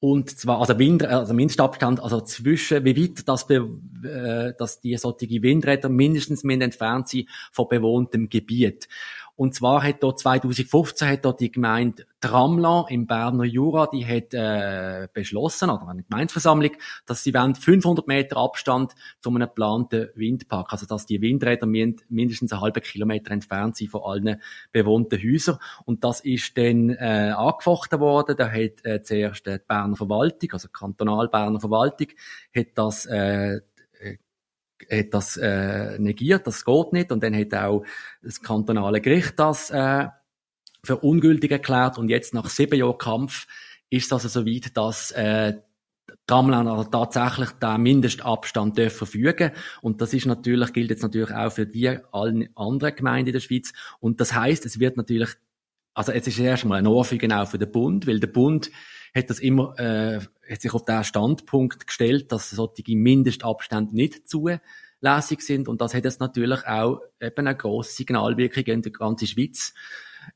Und 0.00 0.36
zwar, 0.36 0.58
also, 0.58 0.76
Wind, 0.80 1.04
also 1.04 1.32
Mindestabstand, 1.32 2.02
also 2.02 2.20
zwischen, 2.22 2.84
wie 2.84 2.96
weit 3.00 3.28
das, 3.28 3.48
äh, 3.48 4.52
dass 4.58 4.80
die 4.80 4.96
solche 4.96 5.28
Windräder 5.42 5.88
mindestens 5.88 6.42
entfernt 6.42 7.08
sind 7.08 7.28
von 7.52 7.68
bewohntem 7.68 8.28
Gebiet. 8.28 8.88
Und 9.34 9.54
zwar 9.54 9.82
hat 9.82 10.02
dort 10.02 10.20
2015 10.20 11.08
hat 11.08 11.24
dort 11.24 11.40
die 11.40 11.50
Gemeinde 11.50 12.06
Tramlan 12.20 12.84
im 12.88 13.06
Berner 13.06 13.44
Jura, 13.44 13.88
die 13.88 14.06
hat 14.06 14.32
äh, 14.34 15.08
beschlossen, 15.12 15.70
oder 15.70 15.88
eine 15.88 16.04
Gemeindeversammlung, 16.04 16.72
dass 17.06 17.24
sie 17.24 17.34
wollen 17.34 17.54
500 17.54 18.06
Meter 18.06 18.36
Abstand 18.36 18.92
zu 19.20 19.30
einem 19.30 19.40
geplanten 19.40 20.10
Windpark, 20.14 20.72
also 20.72 20.86
dass 20.86 21.06
die 21.06 21.20
Windräder 21.20 21.66
mindestens 21.66 22.52
einen 22.52 22.60
halben 22.60 22.82
Kilometer 22.82 23.32
entfernt 23.32 23.76
sind 23.76 23.90
von 23.90 24.02
allen 24.04 24.40
bewohnten 24.70 25.18
Häusern. 25.18 25.58
Und 25.84 26.04
das 26.04 26.20
ist 26.20 26.56
dann 26.56 26.90
äh, 26.90 27.32
angefochten 27.36 27.98
worden. 28.00 28.36
Da 28.36 28.48
hat 28.48 28.84
äh, 28.84 29.02
zuerst 29.02 29.46
die 29.46 29.58
Berner 29.66 29.96
Verwaltung, 29.96 30.50
also 30.52 30.68
Kantonal 30.68 31.28
Berner 31.28 31.58
Verwaltung, 31.58 32.08
hat 32.54 32.66
das 32.74 33.06
äh, 33.06 33.60
hat 34.90 35.14
das 35.14 35.36
äh, 35.36 35.98
negiert, 35.98 36.46
das 36.46 36.64
geht 36.64 36.92
nicht. 36.92 37.12
Und 37.12 37.22
dann 37.22 37.36
hat 37.36 37.54
auch 37.54 37.84
das 38.22 38.40
kantonale 38.40 39.00
Gericht 39.00 39.38
das 39.38 39.70
äh, 39.70 40.08
für 40.84 40.96
ungültig 40.98 41.50
erklärt. 41.50 41.98
Und 41.98 42.08
jetzt 42.08 42.34
nach 42.34 42.48
sieben 42.48 42.78
Jahren 42.78 42.98
Kampf 42.98 43.46
ist 43.90 44.06
es 44.06 44.12
also 44.12 44.28
so 44.28 44.46
weit, 44.46 44.76
dass 44.76 45.10
äh, 45.12 45.54
Gamelan 46.26 46.68
also 46.68 46.84
tatsächlich 46.84 47.50
den 47.52 47.82
Mindestabstand 47.82 48.78
dürfen 48.78 48.96
verfügen 48.96 49.52
und 49.80 50.00
das 50.00 50.14
ist 50.14 50.26
natürlich 50.26 50.72
gilt 50.72 50.90
jetzt 50.90 51.02
natürlich 51.02 51.32
auch 51.32 51.52
für 51.52 51.66
die 51.66 51.98
allen 52.12 52.48
anderen 52.56 52.94
Gemeinden 52.94 53.28
in 53.28 53.32
der 53.32 53.40
Schweiz 53.40 53.72
und 54.00 54.20
das 54.20 54.32
heißt 54.32 54.64
es 54.66 54.78
wird 54.78 54.96
natürlich 54.96 55.30
also 55.94 56.12
jetzt 56.12 56.28
ist 56.28 56.38
erstmal 56.38 56.78
ein 56.78 56.86
Ohrfeige 56.86 57.34
auch 57.36 57.48
für 57.48 57.58
den 57.58 57.70
Bund 57.70 58.06
weil 58.06 58.20
der 58.20 58.28
Bund 58.28 58.70
hat 59.14 59.30
das 59.30 59.38
immer, 59.40 59.78
äh, 59.78 60.20
hat 60.50 60.62
sich 60.62 60.72
auf 60.72 60.84
den 60.84 61.04
Standpunkt 61.04 61.86
gestellt, 61.86 62.32
dass 62.32 62.50
solche 62.50 62.96
Mindestabstände 62.96 63.94
nicht 63.94 64.28
zulässig 64.28 65.42
sind. 65.42 65.68
Und 65.68 65.80
das 65.80 65.94
hat 65.94 66.04
jetzt 66.04 66.20
natürlich 66.20 66.66
auch 66.66 67.00
eben 67.20 67.46
eine 67.46 67.56
grosse 67.56 67.92
Signalwirkung 67.92 68.64
in 68.64 68.82
der 68.82 68.92
ganzen 68.92 69.26
Schweiz. 69.26 69.74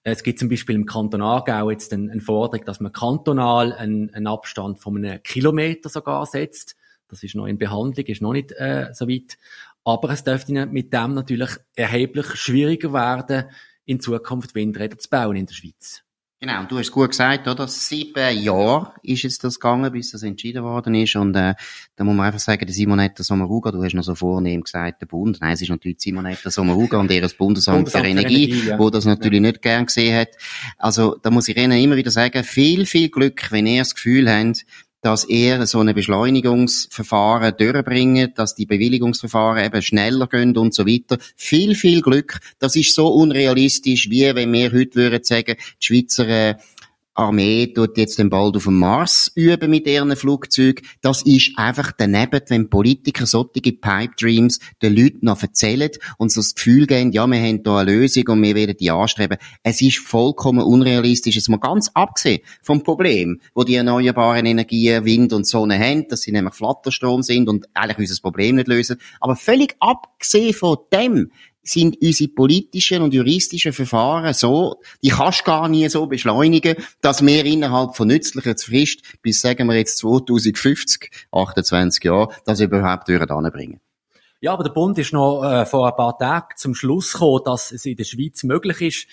Es 0.03 0.23
gibt 0.23 0.39
zum 0.39 0.49
Beispiel 0.49 0.75
im 0.75 0.87
Kanton 0.87 1.23
Aargau 1.23 1.71
jetzt 1.71 1.93
eine, 1.93 2.21
Forderung, 2.21 2.65
dass 2.65 2.81
man 2.81 2.93
kantonal 2.93 3.73
einen, 3.73 4.13
einen 4.13 4.27
Abstand 4.27 4.79
von 4.79 4.97
einem 4.97 5.23
Kilometer 5.23 5.89
sogar 5.89 6.27
setzt. 6.27 6.77
Das 7.09 7.23
ist 7.23 7.37
noch 7.37 7.47
in 7.47 7.59
Behandlung, 7.59 8.05
ist 8.07 8.21
noch 8.21 8.33
nicht 8.33 8.53
äh, 8.53 8.89
so 8.93 9.09
weit. 9.09 9.39
Aber 9.85 10.11
es 10.11 10.25
dürfte 10.25 10.67
mit 10.67 10.93
dem 10.93 11.15
natürlich 11.15 11.51
erheblich 11.77 12.27
schwieriger 12.35 12.93
werden, 12.93 13.49
in 13.85 14.01
Zukunft 14.01 14.57
Windräder 14.57 14.99
zu 14.99 15.09
bauen 15.09 15.37
in 15.37 15.47
der 15.47 15.55
Schweiz. 15.55 16.06
Genau, 16.47 16.63
du 16.63 16.79
hast 16.79 16.93
gut 16.93 17.11
gesagt, 17.11 17.49
oder? 17.49 17.67
Sieben 17.67 18.39
Jahre 18.39 18.93
ist 19.03 19.25
es 19.25 19.41
das 19.41 19.59
gegangen, 19.59 19.91
bis 19.91 20.13
das 20.13 20.23
entschieden 20.23 20.63
worden 20.63 20.95
ist. 20.95 21.17
Und 21.17 21.35
äh, 21.35 21.55
da 21.97 22.05
muss 22.05 22.15
man 22.15 22.25
einfach 22.27 22.39
sagen, 22.39 22.65
der 22.65 22.73
Simonetta 22.73 23.25
Sommaruga, 23.25 23.73
du 23.73 23.83
hast 23.83 23.95
noch 23.95 24.05
so 24.05 24.15
vornehm 24.15 24.63
gesagt, 24.63 25.01
der 25.01 25.07
Bund. 25.07 25.39
Nein, 25.41 25.55
es 25.55 25.63
ist 25.63 25.71
natürlich 25.71 25.99
Simonetta 25.99 26.49
Sommaruga 26.49 26.99
und 26.99 27.11
ihr 27.11 27.23
Bundesamt, 27.23 27.39
Bundesamt 27.39 27.91
für 27.91 28.09
Energie, 28.09 28.45
Energie 28.45 28.69
ja. 28.69 28.79
wo 28.79 28.91
das 28.91 29.07
natürlich 29.07 29.43
ja. 29.43 29.49
nicht 29.49 29.61
gern 29.61 29.87
gesehen 29.87 30.17
hat. 30.17 30.29
Also 30.79 31.17
da 31.21 31.33
muss 31.33 31.49
ich 31.49 31.57
Ihnen 31.57 31.83
immer 31.83 31.97
wieder 31.97 32.13
sagen, 32.13 32.45
viel, 32.45 32.87
viel 32.87 33.09
Glück, 33.09 33.51
wenn 33.51 33.67
ihr 33.67 33.81
das 33.81 33.97
Gefühl 33.97 34.31
habt, 34.31 34.65
dass 35.01 35.25
er 35.25 35.67
so 35.67 35.81
ein 35.81 35.95
Beschleunigungsverfahren 35.95 37.55
durchbringt, 37.57 38.39
dass 38.39 38.55
die 38.55 38.67
Bewilligungsverfahren 38.67 39.65
eben 39.65 39.83
schneller 39.83 40.27
gehen 40.27 40.57
und 40.57 40.75
so 40.75 40.87
weiter. 40.87 41.19
Viel, 41.37 41.75
viel 41.75 42.03
Glück. 42.03 42.41
Das 42.59 42.77
ist 42.77 42.95
so 42.95 43.09
unrealistisch, 43.09 44.11
wie 44.11 44.35
wenn 44.35 44.53
wir 44.53 44.73
heute 44.73 44.97
würden 44.97 45.23
sagen, 45.23 45.57
die 45.81 45.87
Schweizer 45.87 46.29
äh, 46.29 46.55
Armee 47.17 47.67
tut 47.69 47.97
jetzt 47.99 48.19
den 48.19 48.31
bald 48.31 48.57
auf 48.57 48.65
dem 48.65 48.79
Mars 48.79 49.33
üben 49.35 49.71
mit 49.71 49.87
ihren 49.87 50.15
Flugzeugen. 50.17 50.87
Das 51.01 51.23
ist 51.23 51.53
einfach 51.57 51.93
daneben, 51.97 52.41
wenn 52.49 52.71
Politiker 52.71 53.27
solche 53.27 53.73
Pipe 53.73 54.15
Dreams 54.19 54.61
den 54.83 54.95
Leuten 54.95 55.27
noch 55.27 55.43
erzählen 55.43 55.91
und 56.19 56.31
so 56.31 56.41
das 56.41 56.55
Gefühl 56.55 56.87
geben, 56.87 57.13
ja, 57.13 57.27
wir 57.27 57.41
haben 57.41 57.63
da 57.63 57.79
eine 57.79 57.93
Lösung 57.93 58.29
und 58.29 58.43
wir 58.43 58.55
werden 58.55 58.77
die 58.79 58.91
anstreben. 58.91 59.39
Es 59.63 59.81
ist 59.81 59.99
vollkommen 59.99 60.63
unrealistisch. 60.63 61.37
Es 61.37 61.49
mal 61.49 61.59
ganz 61.59 61.91
abgesehen 61.95 62.41
vom 62.63 62.83
Problem, 62.83 63.41
wo 63.55 63.65
die 63.65 63.75
erneuerbaren 63.75 64.47
Energien, 64.47 65.05
Wind 65.05 65.33
und 65.33 65.47
Sonne 65.47 65.79
haben, 65.79 66.09
dass 66.09 66.23
sie 66.23 66.33
nämlich 66.33 66.55
Flatterstrom 66.55 67.23
sind 67.23 67.49
und 67.49 67.67
eigentlich 67.75 67.99
unser 67.99 68.21
Problem 68.21 68.57
nicht 68.57 68.69
lösen. 68.69 68.99
Aber 69.21 69.37
völlig 69.37 69.77
abgesehen 69.81 70.55
von 70.55 70.79
dem 70.93 71.31
sind 71.69 71.97
unsere 72.01 72.31
politischen 72.31 73.03
und 73.03 73.15
juristischen 73.15 73.73
Verfahren 73.73 74.33
so, 74.35 74.81
die 75.03 75.11
kannst 75.11 75.45
gar 75.45 75.69
nie 75.69 75.89
so 75.89 76.07
beschleunigen, 76.07 76.77
dass 77.01 77.25
wir 77.25 77.45
innerhalb 77.45 77.97
von 77.97 78.09
nützlicher 78.09 78.57
Frist 78.57 79.01
bis, 79.23 79.41
sagen 79.41 79.69
wir 79.69 79.77
jetzt 79.77 79.99
2050, 79.99 81.11
28 81.33 82.05
Jahre, 82.05 82.29
das 82.45 82.61
überhaupt 82.61 83.11
anbringen. 83.11 83.81
Ja, 84.41 84.53
aber 84.53 84.65
der 84.65 84.71
Bund 84.71 84.99
ist 84.99 85.13
noch 85.13 85.43
äh, 85.43 85.65
vor 85.65 85.89
ein 85.89 85.97
paar 85.97 86.19
Tagen 86.19 86.55
zum 86.57 86.75
Schluss 86.75 87.13
gekommen, 87.13 87.41
dass 87.45 87.73
es 87.73 87.87
in 87.87 87.97
der 87.97 88.05
Schweiz 88.05 88.43
möglich 88.43 88.81
ist, 88.81 89.07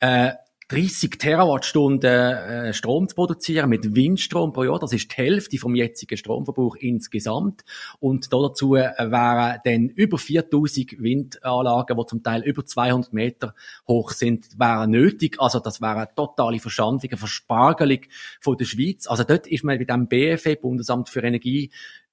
äh, 0.00 0.32
30 0.70 1.18
Terawattstunden 1.18 2.08
äh, 2.08 2.72
Strom 2.72 3.08
zu 3.08 3.16
produzieren 3.16 3.68
mit 3.68 3.96
Windstrom 3.96 4.52
pro 4.52 4.62
Jahr. 4.62 4.78
Das 4.78 4.92
ist 4.92 5.10
die 5.10 5.16
Hälfte 5.16 5.58
vom 5.58 5.74
jetzigen 5.74 6.16
Stromverbrauch 6.16 6.76
insgesamt. 6.76 7.64
Und 7.98 8.32
dazu 8.32 8.76
äh, 8.76 8.92
wären 8.98 9.58
dann 9.64 9.88
über 9.88 10.16
4000 10.16 11.02
Windanlagen, 11.02 11.96
die 11.96 12.06
zum 12.06 12.22
Teil 12.22 12.44
über 12.44 12.64
200 12.64 13.12
Meter 13.12 13.54
hoch 13.88 14.12
sind, 14.12 14.60
wären 14.60 14.92
nötig. 14.92 15.40
Also 15.40 15.58
das 15.58 15.80
wäre 15.80 15.96
eine 15.96 16.14
totale 16.14 16.60
Verschandlung, 16.60 17.10
eine 17.10 17.18
Verspargelung 17.18 18.00
von 18.40 18.56
der 18.56 18.64
Schweiz. 18.64 19.08
Also 19.08 19.24
dort 19.24 19.48
ist 19.48 19.64
man 19.64 19.76
mit 19.76 19.90
dem 19.90 20.06
BFE, 20.06 20.54
Bundesamt 20.54 21.08
für 21.08 21.24
Energie, 21.24 21.72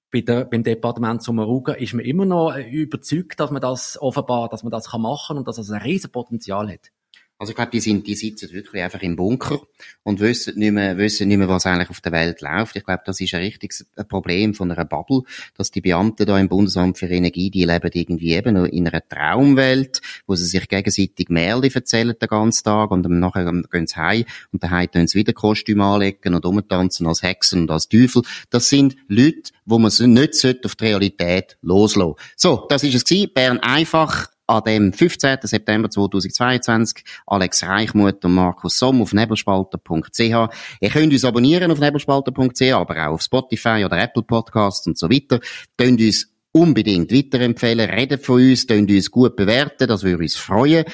bei 0.09 0.21
der, 0.21 0.45
beim 0.45 0.63
Departement 0.63 1.21
Sommaruga 1.21 1.73
ist 1.73 1.93
man 1.93 2.05
immer 2.05 2.25
noch 2.25 2.55
überzeugt, 2.57 3.39
dass 3.39 3.51
man 3.51 3.61
das 3.61 4.01
offenbar, 4.01 4.49
dass 4.49 4.63
man 4.63 4.71
das 4.71 4.91
machen 4.93 5.27
kann 5.27 5.37
und 5.37 5.47
dass 5.47 5.57
es 5.57 5.69
ein 5.69 5.81
riesen 5.81 6.11
Potenzial 6.11 6.71
hat. 6.71 6.91
Also 7.39 7.51
ich 7.51 7.55
glaube, 7.55 7.71
die 7.71 7.79
sind, 7.79 8.07
die 8.07 8.15
sitzen 8.15 8.51
wirklich 8.51 8.81
einfach 8.81 9.01
im 9.01 9.15
Bunker 9.15 9.61
und 10.01 10.19
wissen 10.19 10.57
nicht 10.57 10.71
mehr, 10.71 10.97
wissen 10.97 11.27
nicht 11.27 11.37
mehr, 11.37 11.47
was 11.47 11.67
eigentlich 11.67 11.91
auf 11.91 12.01
der 12.01 12.11
Welt 12.11 12.41
läuft. 12.41 12.75
Ich 12.75 12.83
glaube, 12.83 13.03
das 13.05 13.21
ist 13.21 13.33
ein 13.35 13.41
richtiges 13.41 13.85
Problem 14.07 14.55
von 14.55 14.71
einer 14.71 14.85
Bubble, 14.85 15.21
dass 15.55 15.69
die 15.69 15.81
Beamten 15.81 16.25
da 16.25 16.39
im 16.39 16.49
Bundesamt 16.49 16.97
für 16.97 17.07
Energie, 17.07 17.51
die 17.51 17.65
leben 17.65 17.91
irgendwie 17.93 18.33
eben 18.33 18.65
in 18.65 18.87
einer 18.87 19.07
Traumwelt, 19.07 20.01
wo 20.25 20.33
sie 20.35 20.45
sich 20.45 20.67
gegenseitig 20.67 21.29
Märchen 21.29 21.75
erzählen 21.75 22.15
den 22.19 22.27
ganzen 22.27 22.63
Tag 22.63 22.89
und 22.89 23.03
dann 23.03 23.19
nachher 23.19 23.45
gehen 23.45 23.87
sie 23.87 23.95
heim 23.95 24.25
und 24.51 24.63
daheim 24.63 24.89
tun 24.89 25.07
sie 25.07 25.19
wieder 25.19 25.33
Kostüme 25.33 25.83
anlegen 25.83 26.33
und 26.33 26.45
umtanzen 26.45 27.05
als 27.05 27.21
Hexen 27.21 27.61
und 27.61 27.71
als 27.71 27.87
Teufel. 27.87 28.23
Das 28.49 28.69
sind 28.69 28.95
Leute, 29.07 29.51
wo 29.65 29.77
man 29.77 29.91
nicht 29.99 30.65
auf 30.65 30.75
die 30.75 30.85
Realität 30.85 31.57
loslassen 31.61 32.15
So, 32.35 32.65
das 32.69 32.83
ist 32.83 32.95
es 32.95 33.05
gewesen. 33.05 33.31
Bern 33.33 33.59
einfach 33.59 34.29
an 34.47 34.63
dem 34.63 34.93
15. 34.93 35.39
September 35.43 35.89
2022 35.89 37.03
Alex 37.27 37.63
Reichmuth 37.63 38.23
und 38.23 38.33
Markus 38.33 38.77
Somm 38.77 39.01
auf 39.01 39.13
nebelspalter.ch. 39.13 40.19
Ihr 40.19 40.89
könnt 40.89 41.13
uns 41.13 41.25
abonnieren 41.25 41.69
auf 41.71 41.79
nebelspalter.ch, 41.79 42.73
aber 42.73 43.07
auch 43.07 43.13
auf 43.13 43.21
Spotify 43.21 43.83
oder 43.85 44.01
Apple 44.01 44.23
Podcasts 44.23 44.87
und 44.87 44.97
so 44.97 45.09
weiter. 45.09 45.39
Könnt 45.77 45.99
uns 45.99 46.33
unbedingt 46.53 47.11
weiterempfehlen, 47.11 47.89
redet 47.89 48.25
von 48.25 48.41
uns, 48.41 48.65
könnt 48.65 48.89
uns 48.89 49.11
gut 49.11 49.35
bewerten, 49.35 49.87
das 49.87 50.03
würde 50.03 50.23
uns 50.23 50.37
freuen. 50.37 50.85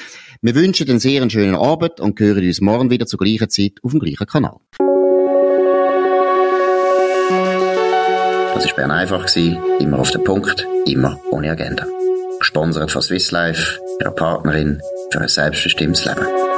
Wir 0.42 0.56
wünschen 0.56 0.90
einen 0.90 1.00
sehr 1.00 1.30
schönen 1.30 1.56
Abend 1.56 2.00
und 2.00 2.20
hören 2.20 2.46
uns 2.46 2.60
morgen 2.60 2.90
wieder 2.90 3.06
zur 3.06 3.20
gleichen 3.20 3.50
Zeit 3.50 3.74
auf 3.84 3.92
dem 3.92 4.00
gleichen 4.00 4.28
Kanal. 4.28 4.58
Das 8.56 8.66
war 8.66 8.76
Bern 8.76 8.92
einfach, 8.92 9.36
immer 9.36 10.00
auf 10.00 10.12
den 10.12 10.24
Punkt, 10.24 10.68
immer 10.86 11.20
ohne 11.32 11.52
Agenda 11.52 11.86
gesponsert 12.44 12.92
von 12.92 13.02
Swiss 13.02 13.32
Life, 13.32 13.80
ihrer 14.02 14.12
Partnerin 14.12 14.82
für 15.12 15.22
ein 15.22 15.30
selbstbestimmtes 15.30 16.04
Leben. 16.04 16.53